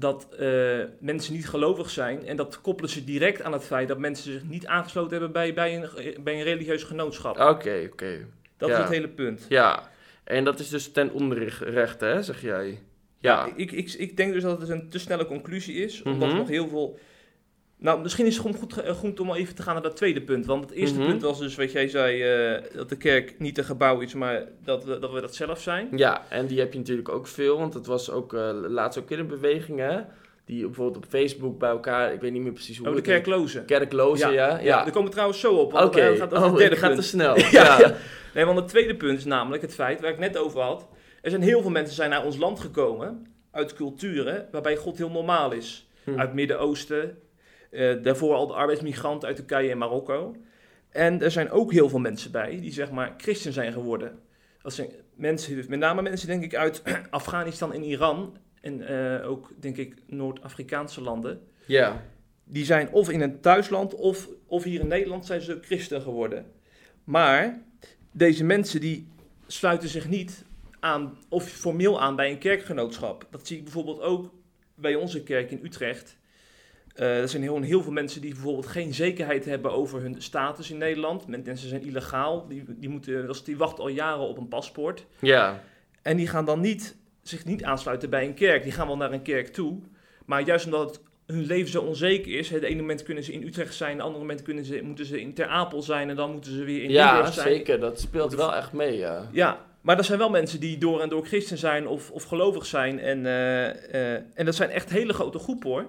[0.00, 2.26] Dat eh, mensen niet gelovig zijn.
[2.26, 5.54] En dat koppelen ze direct aan het feit dat mensen zich niet aangesloten hebben bij,
[5.54, 7.38] bij, een, bij een religieus genootschap.
[7.38, 8.26] Oké, oké.
[8.56, 8.74] dat ja.
[8.74, 9.46] is het hele punt.
[9.48, 9.90] Ja,
[10.24, 12.78] en dat is dus ten onrechte, hè, zeg jij?
[13.18, 13.48] Ja.
[13.56, 16.02] Ik, ik, ik denk dus dat het een te snelle conclusie is.
[16.02, 16.30] Omdat Mhm.
[16.30, 16.98] er nog heel veel.
[17.80, 19.96] Nou, misschien is het gewoon goed, eh, goed om al even te gaan naar dat
[19.96, 20.46] tweede punt.
[20.46, 21.08] Want het eerste Mhm.
[21.08, 24.44] punt was dus wat jij zei: eh, dat de kerk niet een gebouw is, maar
[24.64, 25.88] dat we dat, we dat zelf zijn.
[25.96, 29.10] Ja, en die heb je natuurlijk ook veel, want het was ook eh, laatst ook
[29.10, 30.00] in een beweging, hè?
[30.44, 33.08] Die bijvoorbeeld op Facebook bij elkaar, ik weet niet meer precies hoe Oh, de het
[33.08, 33.64] kerklozen.
[33.64, 34.58] Kerklozen, ja.
[34.58, 35.74] Ja, daar komen we trouwens zo op.
[35.74, 37.36] Oké, gaat dat het oh, derde ik ga te snel.
[37.50, 37.78] Ja.
[37.80, 37.94] ja.
[38.34, 40.88] Nee, want het tweede punt is namelijk het feit waar ik net over had.
[41.22, 45.10] Er zijn heel veel mensen zijn naar ons land gekomen uit culturen waarbij God heel
[45.10, 45.88] normaal is.
[46.04, 46.10] Hm.
[46.10, 47.18] Uit het Midden-Oosten,
[47.70, 50.36] eh, daarvoor al de arbeidsmigranten uit Turkije en Marokko.
[50.90, 54.18] En er zijn ook heel veel mensen bij die zeg maar christen zijn geworden.
[54.62, 59.50] Dat zijn mensen, met name mensen denk ik uit Afghanistan en Iran en eh, ook
[59.58, 61.40] denk ik Noord-Afrikaanse landen.
[61.66, 62.02] Ja.
[62.44, 66.46] Die zijn of in een thuisland of, of hier in Nederland zijn ze christen geworden.
[67.04, 67.62] Maar
[68.12, 69.08] deze mensen die
[69.46, 70.44] sluiten zich niet
[70.80, 73.26] aan of formeel aan bij een kerkgenootschap.
[73.30, 74.32] Dat zie ik bijvoorbeeld ook
[74.74, 76.18] bij onze kerk in Utrecht.
[77.00, 80.70] Eh, er zijn heel, heel veel mensen die bijvoorbeeld geen zekerheid hebben over hun status
[80.70, 81.26] in Nederland.
[81.26, 85.06] Mensen zijn illegaal, die, die, moeten, die wachten al jaren op een paspoort.
[85.20, 85.62] Ja.
[86.02, 88.62] En die gaan dan niet, zich niet aansluiten bij een kerk.
[88.62, 89.78] Die gaan wel naar een kerk toe.
[90.26, 92.50] Maar juist omdat het, hun leven zo onzeker is.
[92.50, 93.92] Het ene moment kunnen ze in Utrecht zijn.
[93.92, 96.08] Het andere moment kunnen ze, moeten ze in Ter Apel zijn.
[96.10, 97.48] En dan moeten ze weer in Ja, zijn.
[97.48, 97.80] zeker.
[97.80, 99.28] Dat speelt wel echt mee, ja.
[99.32, 102.66] Ja, maar dat zijn wel mensen die door en door christen zijn of, of gelovig
[102.66, 102.98] zijn.
[102.98, 105.86] En, eh, eh, en dat zijn echt hele grote groepen hoor.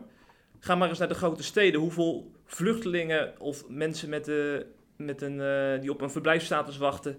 [0.63, 1.79] Ga maar eens naar de grote steden.
[1.79, 7.17] Hoeveel vluchtelingen of mensen met, de, met een, eh, die op een verblijfsstatus wachten.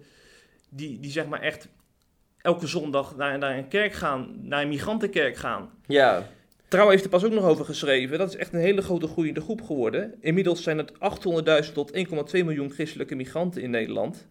[0.69, 1.69] Die, die zeg maar echt
[2.39, 4.35] elke zondag naar, naar een kerk gaan.
[4.43, 5.71] Naar een migrantenkerk gaan.
[5.87, 6.29] Ja.
[6.69, 8.19] Trouw heeft er pas ook nog over geschreven.
[8.19, 10.15] Dat is echt een hele grote groeiende groep geworden.
[10.21, 10.93] Inmiddels zijn het
[11.67, 14.29] 800.000 tot 1,2 miljoen christelijke migranten in Nederland.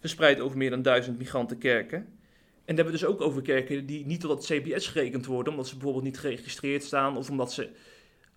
[0.00, 1.98] Verspreid over meer dan duizend migrantenkerken.
[1.98, 5.52] En dan hebben we dus ook over kerken die niet tot het CBS gerekend worden.
[5.52, 7.16] Omdat ze bijvoorbeeld niet geregistreerd staan.
[7.16, 7.68] Of omdat ze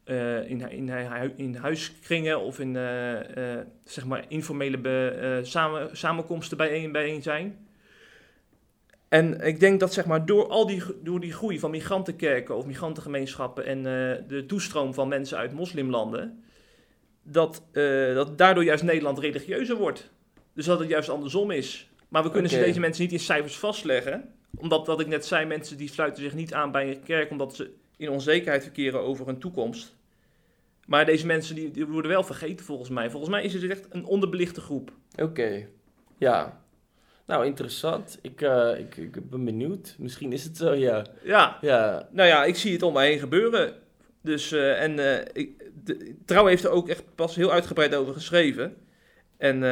[0.05, 0.89] eh, in, in,
[1.35, 7.67] in huiskringen of in eh, eh, zeg maar informele be- samen, samenkomsten bijeen, bijeen zijn.
[9.09, 12.65] En ik denk dat zeg maar, door, al die, door die groei van migrantenkerken of
[12.65, 13.83] migrantengemeenschappen en
[14.27, 16.43] de toestroom van mensen uit moslimlanden,
[17.23, 17.63] dat,
[18.13, 20.11] dat daardoor juist Nederland religieuzer wordt.
[20.53, 21.89] Dus dat het juist andersom is.
[22.07, 24.33] Maar we kunnen ze deze mensen niet in cijfers vastleggen.
[24.55, 27.55] Omdat, wat ik net zei, mensen die sluiten zich niet aan bij een kerk omdat
[27.55, 29.95] ze in onzekerheid verkeren over hun toekomst.
[30.85, 33.09] Maar deze mensen die, die worden wel vergeten volgens mij.
[33.09, 34.91] Volgens mij is het echt een onderbelichte groep.
[35.15, 35.67] Oké.
[36.17, 36.63] Ja.
[37.25, 38.19] Nou, interessant.
[38.21, 39.95] Ik, eh, ik, ik ben benieuwd.
[39.97, 41.05] Misschien is het zo, ja.
[41.23, 42.07] Ja, Ja.
[42.11, 43.73] Nou ja, ik zie het om me heen gebeuren.
[44.21, 48.13] Dus, eh, en eh, ik, de, Trouw heeft er ook echt pas heel uitgebreid over
[48.13, 48.75] geschreven.
[49.37, 49.63] En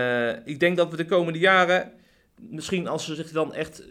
[0.46, 1.92] ik denk dat we de komende jaren,
[2.36, 3.84] misschien als ze zich dan echt,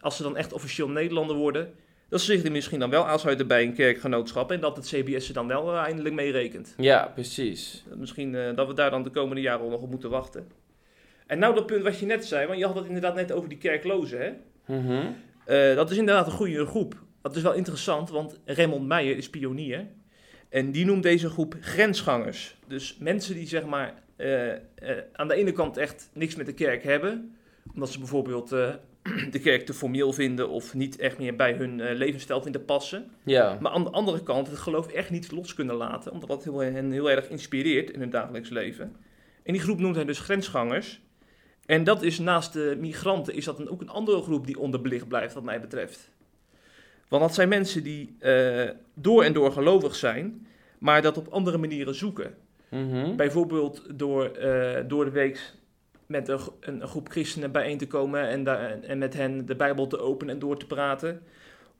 [0.00, 1.74] als ze dan echt officieel Nederlander worden,
[2.08, 5.26] dat ze zich er misschien dan wel aansluiten bij een kerkgenootschap en dat het CBS
[5.26, 6.74] ze dan wel eh, eindelijk meerekent.
[6.76, 7.84] Ja, precies.
[7.94, 10.48] Misschien eh, dat we daar dan de komende jaren nog op moeten wachten.
[11.26, 13.48] En nou dat punt wat je net zei, want je had het inderdaad net over
[13.48, 14.32] die kerklozen, hè?
[14.76, 15.06] Mhm.
[15.44, 16.94] Eh, dat is inderdaad een goede groep.
[17.22, 19.86] Dat is wel interessant, want Raymond Meijer is pionier.
[20.48, 22.56] En die noemt deze groep grensgangers.
[22.66, 23.94] Dus mensen die zeg maar
[25.12, 27.36] aan de ene kant echt niks met de kerk hebben.
[27.74, 28.54] Omdat ze bijvoorbeeld
[29.30, 33.10] de kerk te formeel vinden of niet echt meer bij hun eh, levensstijl vinden passen.
[33.22, 33.58] Ja.
[33.60, 36.12] Maar aan de andere kant het geloof echt niet los kunnen laten.
[36.12, 38.96] Omdat dat heel, hen heel erg inspireert in hun dagelijks leven.
[39.42, 41.00] En die groep noemt hij dus grensgangers.
[41.66, 45.08] En dat is naast de migranten is dat dan ook een andere groep die onderbelicht
[45.08, 46.10] blijft wat mij betreft.
[47.08, 50.46] Want dat zijn mensen die eh, door en door gelovig zijn,
[50.78, 52.34] maar dat op andere manieren zoeken.
[52.68, 53.16] Mhm.
[53.16, 55.52] Bijvoorbeeld door, eh, door de week
[56.06, 59.86] met een, een, groep christenen bijeen te komen en, daar, en met hen de Bijbel
[59.86, 61.22] te openen en door te praten.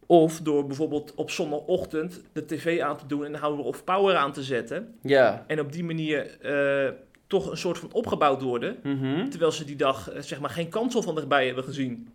[0.07, 4.33] Of door bijvoorbeeld op zondagochtend de tv aan te doen en Hour of Power aan
[4.33, 4.95] te zetten.
[5.03, 5.45] Ja.
[5.47, 6.93] En op die manier eh,
[7.27, 8.77] toch een soort van opgebouwd worden.
[8.83, 9.29] Mhm.
[9.29, 12.09] Terwijl ze die dag eh, zeg maar geen kansel van dichtbij hebben gezien.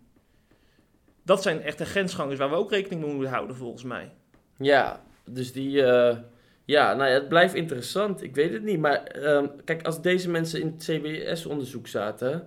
[1.22, 4.12] Dat zijn echte grensgangers waar we ook rekening mee moeten houden volgens mij.
[4.56, 5.84] Ja, dus die...
[5.84, 6.16] eh,
[6.64, 8.22] ja, nou ja, het blijft interessant.
[8.22, 8.78] Ik weet het niet.
[8.78, 12.46] Maar ehm, kijk, als deze mensen in het CBS-onderzoek zaten...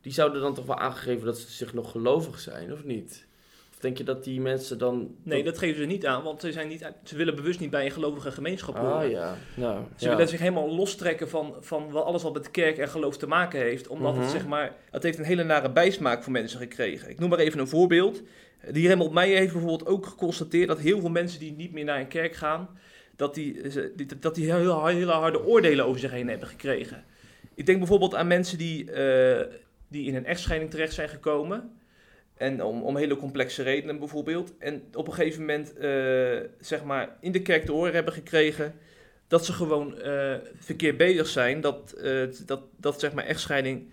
[0.00, 3.26] die zouden dan toch wel aangegeven dat ze zich nog gelovig zijn, of niet?
[3.72, 5.14] Of denk je dat die mensen dan...
[5.22, 7.84] Nee, dat geven ze niet aan, want ze, zijn niet, ze willen bewust niet bij
[7.84, 8.92] een gelovige gemeenschap horen.
[8.94, 9.82] Ah ja, nou...
[9.96, 10.10] Ze ja.
[10.10, 13.88] willen zich helemaal lostrekken van, van alles wat met kerk en geloof te maken heeft.
[13.88, 14.22] Omdat Mhm.
[14.22, 17.10] het zeg maar, het heeft een hele nare bijsmaak voor mensen gekregen.
[17.10, 18.22] Ik noem maar even een voorbeeld.
[18.70, 22.00] Die Remmelt Meijer heeft bijvoorbeeld ook geconstateerd dat heel veel mensen die niet meer naar
[22.00, 22.68] een kerk gaan,
[23.18, 27.04] dat die, ze- die- dat die heel, hele harde oordelen over zich heen hebben gekregen.
[27.54, 29.46] Ik denk bijvoorbeeld aan mensen die, eh,
[29.88, 31.70] die in een echtscheiding terecht zijn gekomen.
[32.36, 34.54] En om, om hele complexe redenen bijvoorbeeld.
[34.58, 38.74] En op een gegeven moment, eh, zeg maar, in de kerk te horen hebben gekregen
[39.28, 41.60] dat ze gewoon eh, verkeerd bezig zijn.
[41.60, 43.88] Dat, eh, dat, dat zeg maar, echtscheiding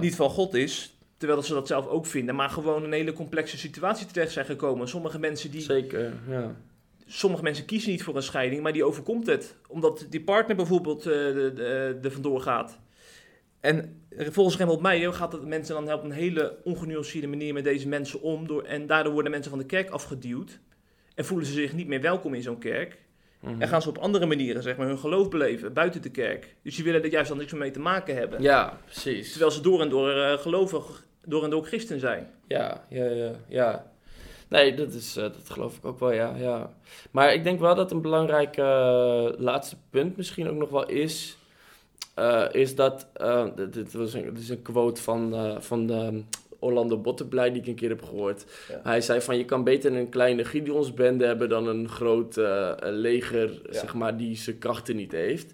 [0.00, 0.98] niet van God is.
[1.16, 2.34] Terwijl ze dat zelf ook vinden.
[2.34, 4.88] Maar gewoon een hele complexe situatie terecht zijn gekomen.
[4.88, 6.12] Sommige mensen, die, zeker.
[6.28, 6.54] Ja.
[7.12, 9.56] Sommige mensen kiezen niet voor een scheiding, maar die overkomt het.
[9.68, 12.78] Omdat die partner bijvoorbeeld de, de, de vandoor gaat.
[13.60, 17.88] En volgens Remmelt Meijer gaat het mensen dan op een hele ongenuanceerde manier met deze
[17.88, 18.46] mensen om.
[18.46, 20.60] Door, en daardoor worden mensen van de kerk afgeduwd.
[21.14, 22.98] En voelen ze zich niet meer welkom in zo'n kerk.
[23.40, 23.62] Mhm.
[23.62, 26.54] En gaan ze op andere manieren zeg maar, hun geloof beleven buiten de kerk.
[26.62, 28.42] Dus die willen er juist dan niks meer mee te maken hebben.
[28.42, 29.30] Ja, precies.
[29.30, 32.30] Terwijl ze door en door eh, gelovig, door en door christen zijn.
[32.46, 33.92] Ja, ja, ja, ja.
[34.50, 36.72] Nee, dat, is, eh, dat geloof ik ook wel, ja, ja.
[37.10, 41.36] Maar ik denk wel dat een belangrijk eh, laatste punt misschien ook nog wel is...
[42.14, 43.06] eh, is dat...
[43.56, 46.20] dit, dit was een, dit is een quote van, van ehm,
[46.58, 48.44] Orlando Botterblij die ik een keer heb gehoord.
[48.68, 48.80] Ja.
[48.82, 51.48] Hij zei van, je kan beter een kleine Gideonsbende hebben...
[51.48, 52.36] dan een groot
[52.80, 53.78] leger, Ja.
[53.78, 55.52] zeg maar, die zijn krachten niet heeft.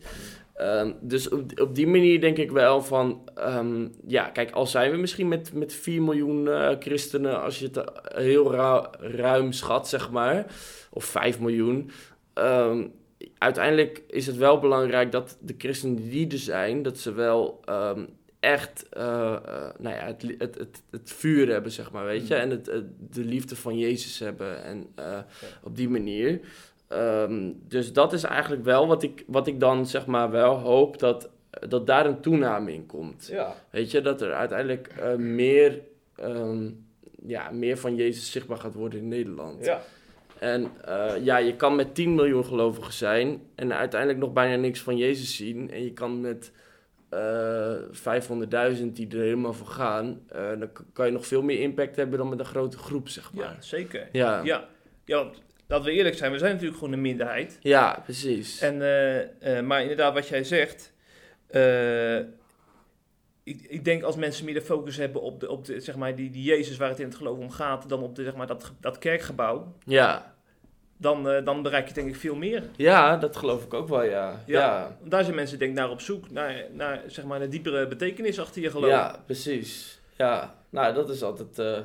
[0.57, 4.90] Ehm, dus op, op die manier denk ik wel van, ehm, ja, kijk, al zijn
[4.90, 7.85] we misschien met, met 4 miljoen eh, christenen, als je het eh,
[8.16, 10.47] heel ru- ruim schat, zeg maar,
[10.90, 11.90] of 5 miljoen.
[12.35, 12.87] ehm,
[13.38, 17.61] uiteindelijk is het wel belangrijk dat de christenen die er zijn, dat ze wel
[18.40, 19.03] echt eh,
[19.79, 22.40] nou ja, het, het, het, het vuur hebben, zeg maar, weet je, Mm.
[22.40, 24.87] en het, het- de liefde van Jezus hebben en
[25.62, 26.40] op die manier.
[26.88, 30.99] Ehm, dus dat is eigenlijk wel wat ik, wat ik dan zeg maar wel hoop
[30.99, 31.31] dat,
[31.68, 33.29] dat daar een toename in komt.
[33.31, 33.55] Ja.
[33.70, 35.81] Weet je, dat er uiteindelijk eh, meer,
[36.16, 36.70] ehm,
[37.27, 39.64] ja, meer van Jezus zichtbaar gaat worden in Nederland.
[39.64, 39.83] Ja.
[40.38, 44.81] En eh, ja, je kan met 10 miljoen gelovigen zijn en uiteindelijk nog bijna niks
[44.81, 45.70] van Jezus zien.
[45.70, 46.53] En je kan met
[47.09, 47.75] eh
[48.77, 52.29] 500.000 die er helemaal voor gaan, dan kan je nog veel meer impact hebben dan
[52.29, 53.44] met een grote groep, zeg maar.
[53.44, 54.09] ja, zeker.
[54.12, 54.42] Ja, ja.
[54.44, 54.68] Ja.
[55.05, 57.59] ja, want laten we eerlijk zijn, we zijn natuurlijk gewoon een minderheid.
[58.05, 58.61] precies.
[58.61, 60.93] En, eh, eh, maar inderdaad, wat jij zegt.
[61.47, 62.19] eh,
[63.45, 66.15] ik, ik denk als mensen meer de focus hebben op, de, op de, zeg maar,
[66.15, 68.47] die, die Jezus waar het in het geloof om gaat, dan op de, zeg maar,
[68.47, 70.35] dat, dat kerkgebouw, ja.
[70.97, 72.63] dan, dan bereik je denk ik veel meer.
[72.77, 74.43] Ja, dat geloof ik ook wel, ja.
[74.47, 74.61] Ja.
[74.61, 77.87] Ja, Daar zijn mensen denk ik naar op zoek, naar, naar zeg maar, de diepere
[77.87, 78.91] betekenis achter je geloof.
[78.91, 80.01] ja precies.
[80.17, 81.85] Ja, nou, dat is altijd dat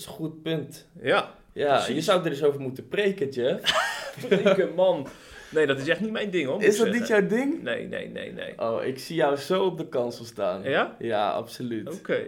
[0.00, 0.86] is een goed punt.
[1.02, 1.34] ja.
[1.52, 1.94] Ja, Precies.
[1.94, 3.72] je zou er eens over moeten preken, Jeff.
[4.76, 5.06] Man.
[5.50, 6.62] Nee, dat is echt niet mijn ding hoor.
[6.62, 7.62] Is dat niet jouw ding?
[7.62, 8.52] Nee, nee, nee, nee.
[8.60, 10.62] Oh, ik zie jou zo op de kansel staan.
[10.62, 10.96] Ja?
[10.98, 11.92] Ja, absoluut.
[11.98, 12.18] Oké.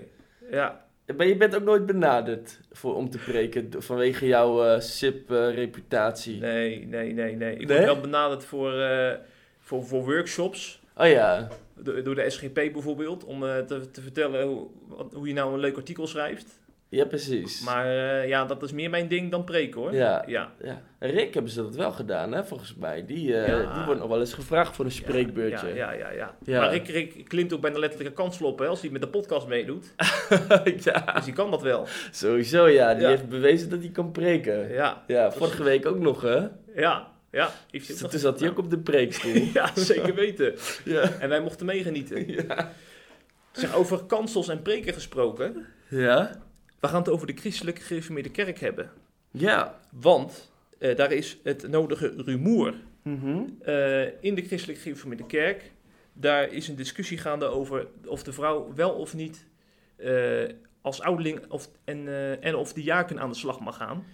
[0.50, 0.84] Ja.
[1.16, 6.40] Maar je bent ook nooit benaderd voor, om te preken vanwege jouw eh, SIP-reputatie.
[6.40, 7.52] Nee, nee, nee, nee.
[7.56, 7.76] Ik Nee?
[7.76, 9.14] word wel benaderd voor, eh,
[9.60, 10.80] voor, voor workshops.
[10.96, 13.24] Oh ja, Do- Door de SGP bijvoorbeeld.
[13.24, 14.66] Om eh, te, te vertellen hoe,
[15.12, 16.60] hoe je nou een leuk artikel schrijft.
[16.92, 17.64] Ja precies.
[17.64, 19.94] Maar eh, ja, dat is meer mijn ding dan preken hoor.
[19.94, 20.24] Ja.
[20.26, 20.52] Ja.
[20.62, 20.82] Ja.
[20.98, 23.04] Rick hebben ze dat wel gedaan, hè, volgens mij.
[23.06, 23.72] Die, Ja.
[23.74, 25.74] die wordt nog wel eens gevraagd voor een spreekbeurtje.
[25.74, 26.34] Ja, ja, ja.
[26.44, 26.60] ja.
[26.60, 29.08] Maar Rick, Rick klimt ook bijna letterlijk een kansel op hè, als hij met de
[29.08, 29.94] podcast meedoet.
[30.84, 31.86] ja, Dus die kan dat wel.
[32.10, 32.94] sowieso ja.
[32.94, 34.72] Die heeft bewezen dat hij kan preken.
[34.72, 36.46] Ja, Ja, vorige week ook nog, hè?
[36.74, 37.50] ja, ja.
[37.70, 39.32] Heeft hij ook Toen zat hij ook op de preekstoel.
[39.54, 40.54] Ja, zeker weten.
[40.84, 41.10] ja.
[41.20, 42.28] En wij mochten meegenieten.
[42.32, 42.72] Ja.
[43.52, 45.66] Zeg, over kansels en preken gesproken.
[45.88, 46.30] Ja?
[46.82, 48.90] We gaan het over de christelijke gereformeerde kerk hebben.
[49.30, 49.80] Ja.
[49.90, 53.42] Want eh, daar is het nodige rumoer Mhm.
[53.62, 55.70] eh, in de christelijke gereformeerde kerk.
[56.12, 59.46] Daar is een discussie gaande over of de vrouw wel of niet
[59.96, 60.42] eh,
[60.80, 62.08] als ouderling of, en,
[62.42, 64.04] en of de jaken aan de slag mag gaan.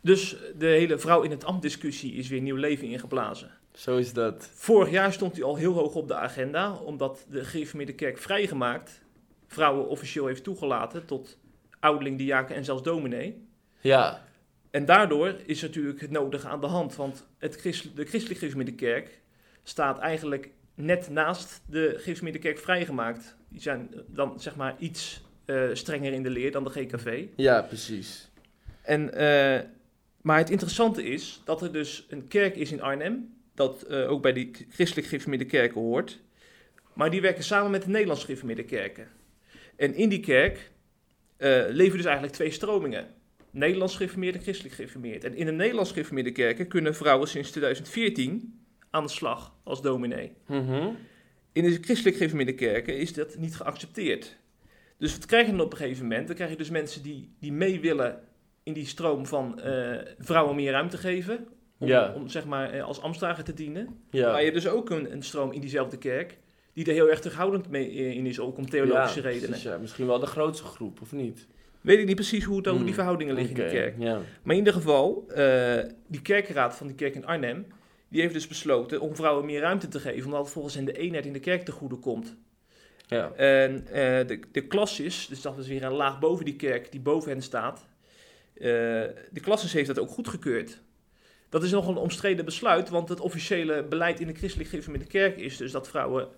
[0.00, 3.50] Dus de hele vrouw in het ambt discussie is weer nieuw leven ingeblazen.
[3.72, 4.50] Zo is dat.
[4.54, 9.00] Vorig jaar stond hij al heel hoog op de agenda, omdat de gereformeerde kerk vrijgemaakt
[9.46, 11.38] vrouwen officieel heeft toegelaten tot
[11.80, 13.48] ouderling, diaken en zelfs dominee.
[13.80, 14.24] Ja.
[14.70, 19.04] En daardoor is natuurlijk het nodige aan de hand, want het christelijk, de christelijke
[19.62, 23.36] staat eigenlijk net naast de gereformeerde kerk vrijgemaakt.
[23.48, 27.24] Die zijn dan zeg maar iets eh, strenger in de leer dan de GKV.
[27.36, 28.30] Ja, precies.
[28.82, 29.60] En, eh,
[30.20, 34.22] maar het interessante is dat er dus een kerk is in Arnhem, dat eh, ook
[34.22, 36.20] bij die christelijk gereformeerde kerken hoort.
[36.92, 39.08] Maar die werken samen met de Nederlands gereformeerde kerken.
[39.76, 40.62] En in die kerk eh,
[41.68, 43.06] leven dus eigenlijk twee stromingen.
[43.50, 45.24] Nederlands gereformeerd en christelijk gereformeerd.
[45.24, 50.32] En in de Nederlands gereformeerde kerken kunnen vrouwen sinds 2014 aan de slag als dominee.
[50.46, 50.88] Mhm.
[51.52, 54.36] In de christelijk gereformeerde kerken is dat niet geaccepteerd.
[54.98, 56.26] Dus wat krijg je dan op een gegeven moment?
[56.26, 58.20] Dan krijg je dus mensen die, die mee willen
[58.62, 61.46] in die stroom van eh, vrouwen meer ruimte geven.
[61.78, 62.12] Om, Ja.
[62.14, 64.00] om zeg maar eh, als ambtsdrager te dienen.
[64.10, 64.32] Ja.
[64.32, 66.38] Maar je dus ook een, een stroom in diezelfde kerk.
[66.76, 69.48] Die er heel erg terughoudend mee eh, in is, ook om theologische Ja, redenen.
[69.48, 69.78] precies, ja.
[69.78, 71.46] Misschien wel de grootste groep, of niet?
[71.80, 73.96] Weet ik niet precies hoe, het, hoe die Hmm, verhoudingen liggen in de kerk.
[74.42, 77.66] Maar in ieder geval, eh, die kerkenraad van die kerk in Arnhem,
[78.08, 80.92] die heeft dus besloten om vrouwen meer ruimte te geven, omdat het volgens hen de
[80.98, 82.36] eenheid in de kerk te goede komt.
[83.06, 83.32] Ja.
[83.32, 87.00] En eh, de, de klassis, dus dat is weer een laag boven die kerk die
[87.00, 87.86] boven hen staat,
[88.54, 90.80] de klassis heeft dat ook goedgekeurd.
[91.48, 95.36] Dat is nog een omstreden besluit, want het officiële beleid in de christelijk gereformeerde kerk
[95.36, 96.28] is dus dat vrouwen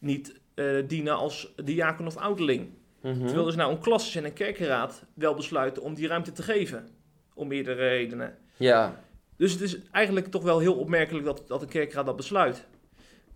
[0.00, 2.68] niet eh, dienen als diaken of ouderling.
[3.02, 3.24] Mhm.
[3.24, 6.88] Terwijl dus nou een klassis en een kerkenraad wel besluiten om die ruimte te geven.
[7.34, 8.36] Om meerdere redenen.
[8.56, 9.04] Ja.
[9.36, 12.66] Dus het is eigenlijk toch wel heel opmerkelijk dat, dat de kerkraad dat besluit.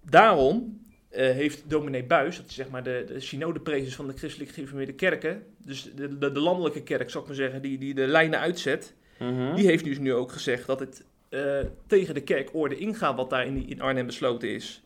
[0.02, 4.92] Daarom eh, heeft dominee Buis, dat is zeg maar de, de van de christelijk gereformeerde
[4.92, 8.38] kerken, dus de, de, de landelijke kerk, zou ik maar zeggen, die, die de lijnen
[8.38, 9.54] uitzet, Mhm.
[9.54, 13.46] die heeft dus nu ook gezegd dat het eh, tegen de kerkorde ingaat wat daar
[13.46, 14.82] in, die- in Arnhem besloten is.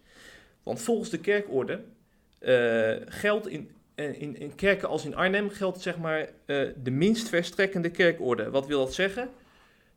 [0.69, 1.81] Want volgens de kerkorde
[2.39, 6.91] eh, geldt in, eh, in, in kerken als in Arnhem geldt zeg maar eh, de
[6.91, 8.51] minst verstrekkende kerkorde.
[8.51, 9.29] Wat wil dat zeggen?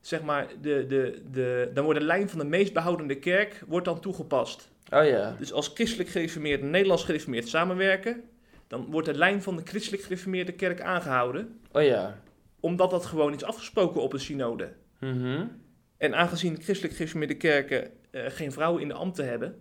[0.01, 3.85] Zeg maar, de, de, de, dan wordt de lijn van de meest behoudende kerk wordt
[3.85, 4.69] dan toegepast.
[4.89, 5.35] Oh ja.
[5.39, 8.23] Dus als christelijk gereformeerd en Nederlands gereformeerd samenwerken,
[8.67, 12.19] dan wordt de lijn van de christelijk gereformeerde kerk aangehouden, Oh ja.
[12.59, 14.69] omdat dat gewoon is afgesproken op een synode.
[14.99, 15.45] Mhm.
[15.97, 19.55] En aangezien christelijk gereformeerde kerken geen vrouwen in de ambten hebben,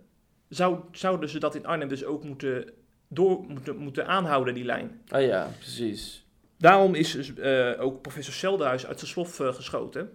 [0.51, 2.71] zou, zouden ze dat in Arnhem dus ook moeten,
[3.09, 5.01] door, moeten, moeten aanhouden, die lijn.
[5.15, 6.25] Oh ja, precies.
[6.59, 10.11] Daarom is dus, eh, ook professor Selderhuis uit zijn slof eh, geschoten.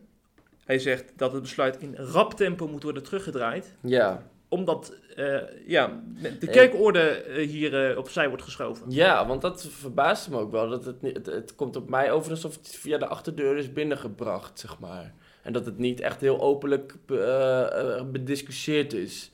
[0.65, 4.23] Hij zegt dat het besluit in rap tempo moet worden teruggedraaid, Ja.
[4.47, 6.01] omdat eh, ja,
[6.39, 8.91] de kerkorde hier opzij wordt geschoven.
[8.91, 10.69] Ja, want dat verbaasde me ook wel.
[10.69, 13.73] Dat het, niet- het, het komt op mij over alsof het via de achterdeur is
[13.73, 15.13] binnengebracht, zeg maar.
[15.41, 19.31] En dat het niet echt heel openlijk be- bediscussieerd is.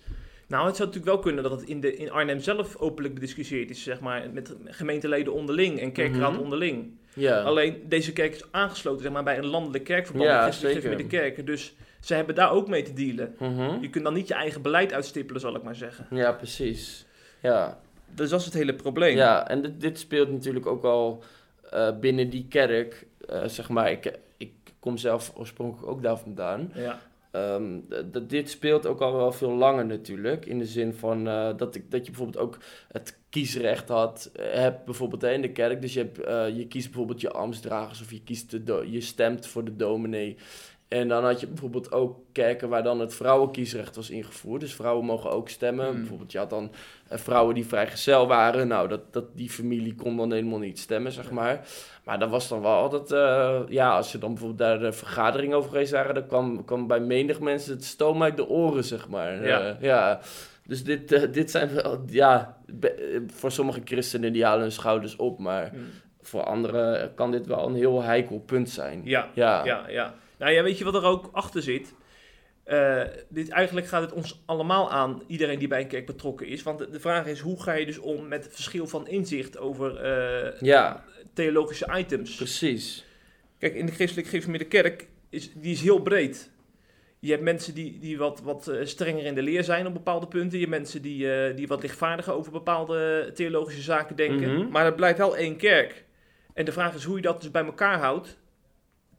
[0.52, 3.70] Nou, het zou natuurlijk wel kunnen dat het in, de, in Arnhem zelf openlijk bediscussieerd
[3.70, 6.42] is, zeg maar, met gemeenteleden onderling en kerkraad Mhm.
[6.42, 6.92] onderling.
[7.14, 7.42] Ja.
[7.42, 10.90] Alleen deze kerk is aangesloten zeg maar, bij een landelijk kerkverband, Ja, zeker.
[10.90, 11.46] met de kerken.
[11.46, 13.36] Dus ze hebben daar ook mee te dealen.
[13.40, 13.82] Mhm.
[13.82, 16.08] Je kunt dan niet je eigen beleid uitstippelen, zal ik maar zeggen.
[16.10, 17.06] Ja, precies.
[17.42, 17.80] Ja.
[18.16, 19.16] Dus dat is het hele probleem.
[19.16, 21.24] Ja, en dit, dit speelt natuurlijk ook al
[21.70, 23.06] eh, binnen die kerk.
[23.28, 26.72] eh, zeg maar, ik, ik kom zelf oorspronkelijk ook daar vandaan.
[26.76, 27.00] Ja.
[27.32, 27.80] Ehm,
[28.28, 30.46] dit speelt ook al wel veel langer natuurlijk.
[30.46, 34.54] In de zin van eh, dat, ik, dat je bijvoorbeeld ook het kiesrecht had, eh,
[34.54, 35.82] hebt bijvoorbeeld in de kerk.
[35.82, 39.48] Dus je, hebt, eh, je kiest bijvoorbeeld je ambtsdragers of je, kiest de je stemt
[39.48, 40.38] voor de dominee.
[40.92, 44.62] En dan had je bijvoorbeeld ook kerken waar dan het vrouwenkiesrecht was ingevoerd.
[44.62, 45.86] Dus vrouwen mogen ook stemmen.
[45.88, 45.98] Hmm.
[46.00, 46.72] Bijvoorbeeld je had dan
[47.08, 48.68] eh, vrouwen die vrijgezel waren.
[48.68, 51.68] Nou, dat, dat, die familie kon dan helemaal niet stemmen, zeg maar.
[52.04, 53.12] Maar dat was dan wel altijd...
[53.12, 56.14] eh, ja, als je dan bijvoorbeeld daar de vergadering over geweest waren...
[56.14, 59.46] dan kwam, kwam bij menig mensen het stoom uit de oren, zeg maar.
[59.46, 59.60] Ja.
[59.60, 60.20] Eh, ja.
[60.66, 62.04] Dus dit, dit zijn wel...
[62.08, 62.58] Ja,
[63.28, 65.40] voor sommige christenen die halen hun schouders op.
[65.40, 65.78] Maar Hm.
[66.22, 69.02] voor anderen kan dit wel een heel heikel punt zijn.
[69.04, 69.66] Ja, Ja.
[69.66, 70.14] ja, ja.
[70.42, 71.94] Nou ja, weet je wat er ook achter zit?
[72.64, 76.64] Eh, dit, eigenlijk gaat het ons allemaal aan, iedereen die bij een kerk betrokken is.
[76.64, 79.58] Want de, de vraag is, hoe ga je dus om met het verschil van inzicht
[79.58, 82.36] over eh, Ja, theologische items?
[82.36, 83.06] precies.
[83.58, 86.52] Kijk, in de christelijk gereformeerde kerk is die is heel breed.
[87.20, 90.28] Je hebt mensen die, die wat, wat eh, strenger in de leer zijn op bepaalde
[90.28, 90.60] punten.
[90.60, 94.58] Je hebt mensen die, die wat lichtvaardiger over bepaalde theologische zaken denken.
[94.58, 94.72] Mhm.
[94.72, 96.06] Maar het blijft wel één kerk.
[96.54, 98.40] En de vraag is hoe je dat dus bij elkaar houdt.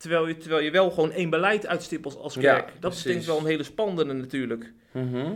[0.03, 2.73] Terwijl je, terwijl je wel gewoon één beleid uitstippelt als Ja, kerk.
[2.81, 4.73] dat is denk ik wel een hele spannende natuurlijk.
[4.93, 5.33] Mhm.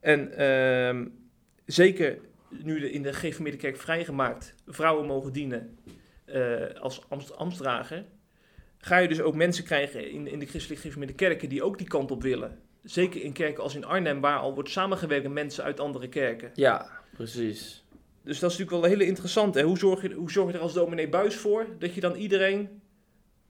[0.00, 1.06] En ehm,
[1.64, 2.18] zeker
[2.62, 5.78] nu de, in de gereformeerde kerk vrijgemaakt vrouwen mogen dienen
[6.24, 8.04] eh, als amst, ambtsdrager,
[8.78, 11.86] ga je dus ook mensen krijgen in, in de christelijk gereformeerde kerken die ook die
[11.86, 12.58] kant op willen.
[12.82, 16.50] Zeker in kerken als in Arnhem, waar al wordt samengewerkt met mensen uit andere kerken.
[16.54, 17.84] Ja, precies.
[18.22, 19.62] Dus dat is natuurlijk wel een hele interessante.
[19.62, 22.80] Hoe zorg je, hoe zorg je er als dominee Buis voor dat je dan iedereen,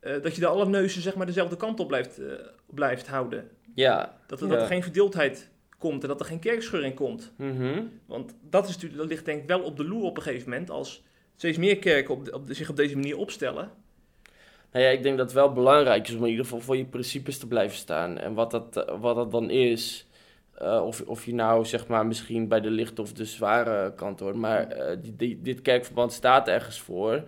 [0.06, 2.32] eh, dat je de alle neuzen zeg maar dezelfde kant op blijft, eh,
[2.66, 3.48] blijft houden?
[3.74, 4.18] Ja.
[4.26, 4.52] Dat er, Ja.
[4.52, 7.32] dat er geen verdeeldheid komt en dat er geen kerkscheuring komt.
[7.36, 7.82] Mhm.
[8.06, 10.50] Want dat, is natuurlijk, dat ligt denk ik wel op de loer op een gegeven
[10.50, 10.70] moment.
[10.70, 11.02] Als
[11.36, 13.70] steeds meer kerken op, de- op de- zich op deze manier opstellen.
[14.72, 16.84] Nou ja, ik denk dat het wel belangrijk is om in ieder geval voor je
[16.84, 18.18] principes te blijven staan.
[18.18, 20.06] En wat dat, eh, wat dat dan is,
[20.60, 24.34] of, of je nou zeg maar misschien bij de lichte of de zware kant hoort.
[24.36, 24.68] Maar
[25.02, 27.22] die, die- dit kerkverband staat ergens voor.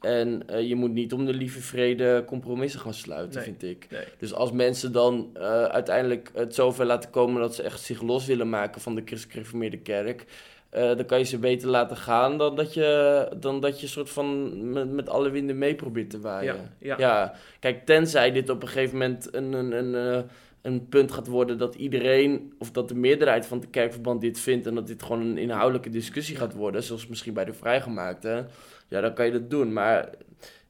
[0.00, 3.44] En eh, je moet niet om de lieve vrede compromissen gaan sluiten, Nee.
[3.44, 3.86] vind ik.
[3.90, 4.04] Nee.
[4.18, 8.26] Dus als mensen dan eh, uiteindelijk het zover laten komen dat ze echt zich los
[8.26, 10.24] willen maken van de christelijk gereformeerde kerk,
[10.70, 14.10] eh, dan kan je ze beter laten gaan dan dat je, dan dat je soort
[14.10, 16.74] van met, met alle winden mee probeert te waaien.
[16.78, 17.34] Ja, ja.
[17.60, 20.24] kijk, tenzij dit op een gegeven moment een, een, een,
[20.62, 24.66] een punt gaat worden dat iedereen, of dat de meerderheid van het kerkverband dit vindt
[24.66, 28.46] en dat dit gewoon een inhoudelijke discussie gaat worden, zoals misschien bij de vrijgemaakte,
[28.88, 29.72] ja, dan kan je dat doen.
[29.72, 30.10] Maar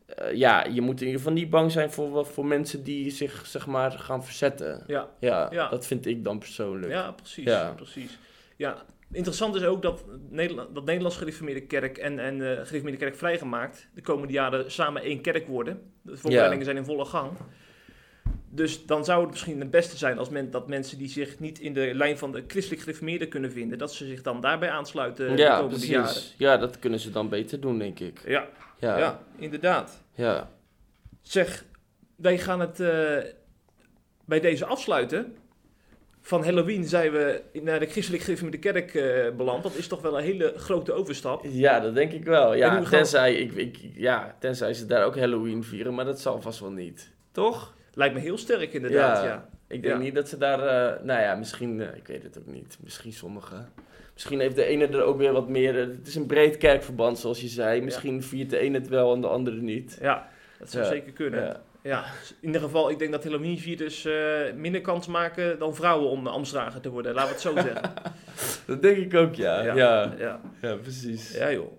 [0.07, 3.47] eh, ja, je moet in ieder geval niet bang zijn voor, voor mensen die zich,
[3.47, 4.85] zeg maar, gaan verzetten.
[4.87, 5.69] Ja, Ja, Ja.
[5.69, 6.93] dat vind ik dan persoonlijk.
[6.93, 7.45] ja precies.
[7.45, 7.73] Ja.
[7.77, 8.19] precies.
[8.57, 13.17] Ja, interessant is ook dat Nederland, dat Nederlands gereformeerde kerk en, en eh gereformeerde kerk
[13.17, 15.81] vrijgemaakt de komende jaren samen één kerk worden.
[16.03, 17.31] De voorbereidingen zijn in volle gang.
[18.59, 21.59] Dus dan zou het misschien het beste zijn als men, dat mensen die zich niet
[21.59, 25.37] in de lijn van de christelijk gereformeerden kunnen vinden, dat ze zich dan daarbij aansluiten
[25.37, 25.91] de ja, komende precies.
[25.91, 26.23] jaren.
[26.37, 28.21] Ja, dat kunnen ze dan beter doen, denk ik.
[28.27, 28.47] Ja,
[28.79, 29.23] Ja, ja.
[29.37, 30.03] inderdaad.
[30.15, 30.51] ja.
[31.23, 31.65] Zeg,
[32.17, 33.17] wij gaan het eh,
[34.25, 35.37] bij deze afsluiten.
[36.21, 39.63] Van Halloween zijn we naar de christelijk gereformeerde kerk eh, beland.
[39.63, 41.45] Dat is toch wel een hele grote overstap.
[41.45, 42.55] Ja, dat denk ik wel.
[42.55, 46.41] Ja, gaan tenzij, ik, ik, ja, tenzij ze daar ook Halloween vieren, maar dat zal
[46.41, 47.13] vast wel niet.
[47.33, 47.77] Toch?
[47.99, 49.25] Lijkt me heel sterk inderdaad, Ja.
[49.29, 49.49] ja.
[49.69, 50.01] Ik denk Ja.
[50.01, 52.79] niet dat ze daar, eh, nou ja, misschien, eh, ik weet het ook niet.
[52.83, 53.69] Misschien sommigen.
[54.15, 55.81] Misschien heeft de ene er ook weer wat meer.
[55.81, 57.81] eh, het is een breed kerkverband, zoals je zei.
[57.83, 59.99] Misschien viert de ene het wel en de andere niet.
[60.01, 60.29] Ja,
[60.59, 61.61] dat zou zeker kunnen.
[61.83, 62.05] Ja.
[62.41, 66.81] In ieder geval, ik denk dat Halloween-vierders eh minder kans maken dan vrouwen om ambtsdrager
[66.81, 67.15] te worden.
[67.15, 67.93] Laten we het zo zeggen.
[68.67, 69.63] Dat denk ik ook, ja.
[69.63, 69.75] Ja,
[70.19, 70.41] ja.
[70.61, 70.75] ja.
[70.77, 71.35] precies.
[71.35, 71.73] Ja, joh.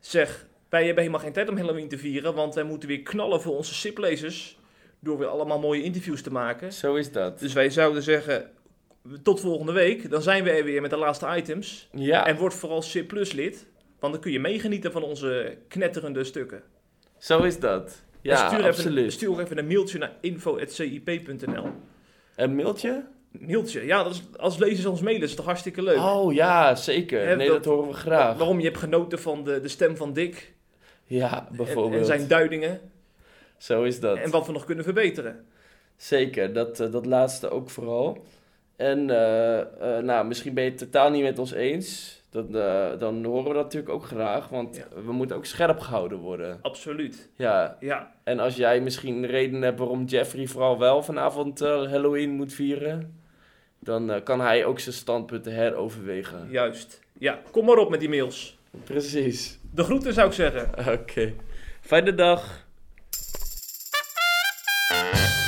[0.00, 3.40] Zeg, wij hebben helemaal geen tijd om Halloween te vieren, want wij moeten weer knallen
[3.40, 4.58] voor onze siplezers.
[5.00, 6.72] Door weer allemaal mooie interviews te maken.
[6.72, 7.38] Zo is dat.
[7.38, 8.50] Dus wij zouden zeggen,
[9.22, 10.10] tot volgende week.
[10.10, 11.88] Dan zijn we er weer met de laatste items.
[11.92, 13.66] Ja, En word vooral C Plus lid,
[13.98, 16.62] want dan kun je meegenieten van onze knetterende stukken.
[17.18, 18.02] zo is dat.
[18.22, 18.98] En Ja, stuur absoluut.
[18.98, 21.66] Even, stuur ook even een mailtje naar info.cip.nl.
[22.36, 23.04] Een mailtje?
[23.38, 25.96] Mailtje, ja, dat is, als lezers ons mailen is toch hartstikke leuk.
[25.98, 27.36] Oh ja, zeker.
[27.36, 28.36] Nee, dat- dat, horen we graag.
[28.36, 30.52] Waarom je hebt genoten van de, de stem van Dick
[31.04, 32.00] Ja, en, bijvoorbeeld.
[32.00, 32.80] en zijn duidingen
[33.60, 34.16] Zo is dat.
[34.18, 35.44] en wat we nog kunnen verbeteren.
[35.96, 38.24] Zeker, dat, eh, dat laatste ook vooral.
[38.76, 42.18] En eh, eh, nou, misschien ben je het totaal niet met ons eens.
[42.30, 45.02] Dan, eh, dan horen we dat natuurlijk ook graag, want Ja.
[45.04, 46.58] we moeten ook scherp gehouden worden.
[46.62, 47.28] Absoluut.
[47.36, 52.52] Ja, Ja, en als jij misschien reden hebt waarom Jeffrey vooral wel vanavond Halloween moet
[52.52, 53.20] vieren,
[53.78, 56.48] dan kan hij ook zijn standpunten heroverwegen.
[56.50, 57.00] juist.
[57.18, 58.58] Ja, kom maar op met die mails.
[58.84, 59.58] Precies.
[59.74, 60.92] De groeten zou ik zeggen.
[61.00, 61.32] Oké.
[61.80, 62.68] Fijne dag.
[64.90, 65.39] you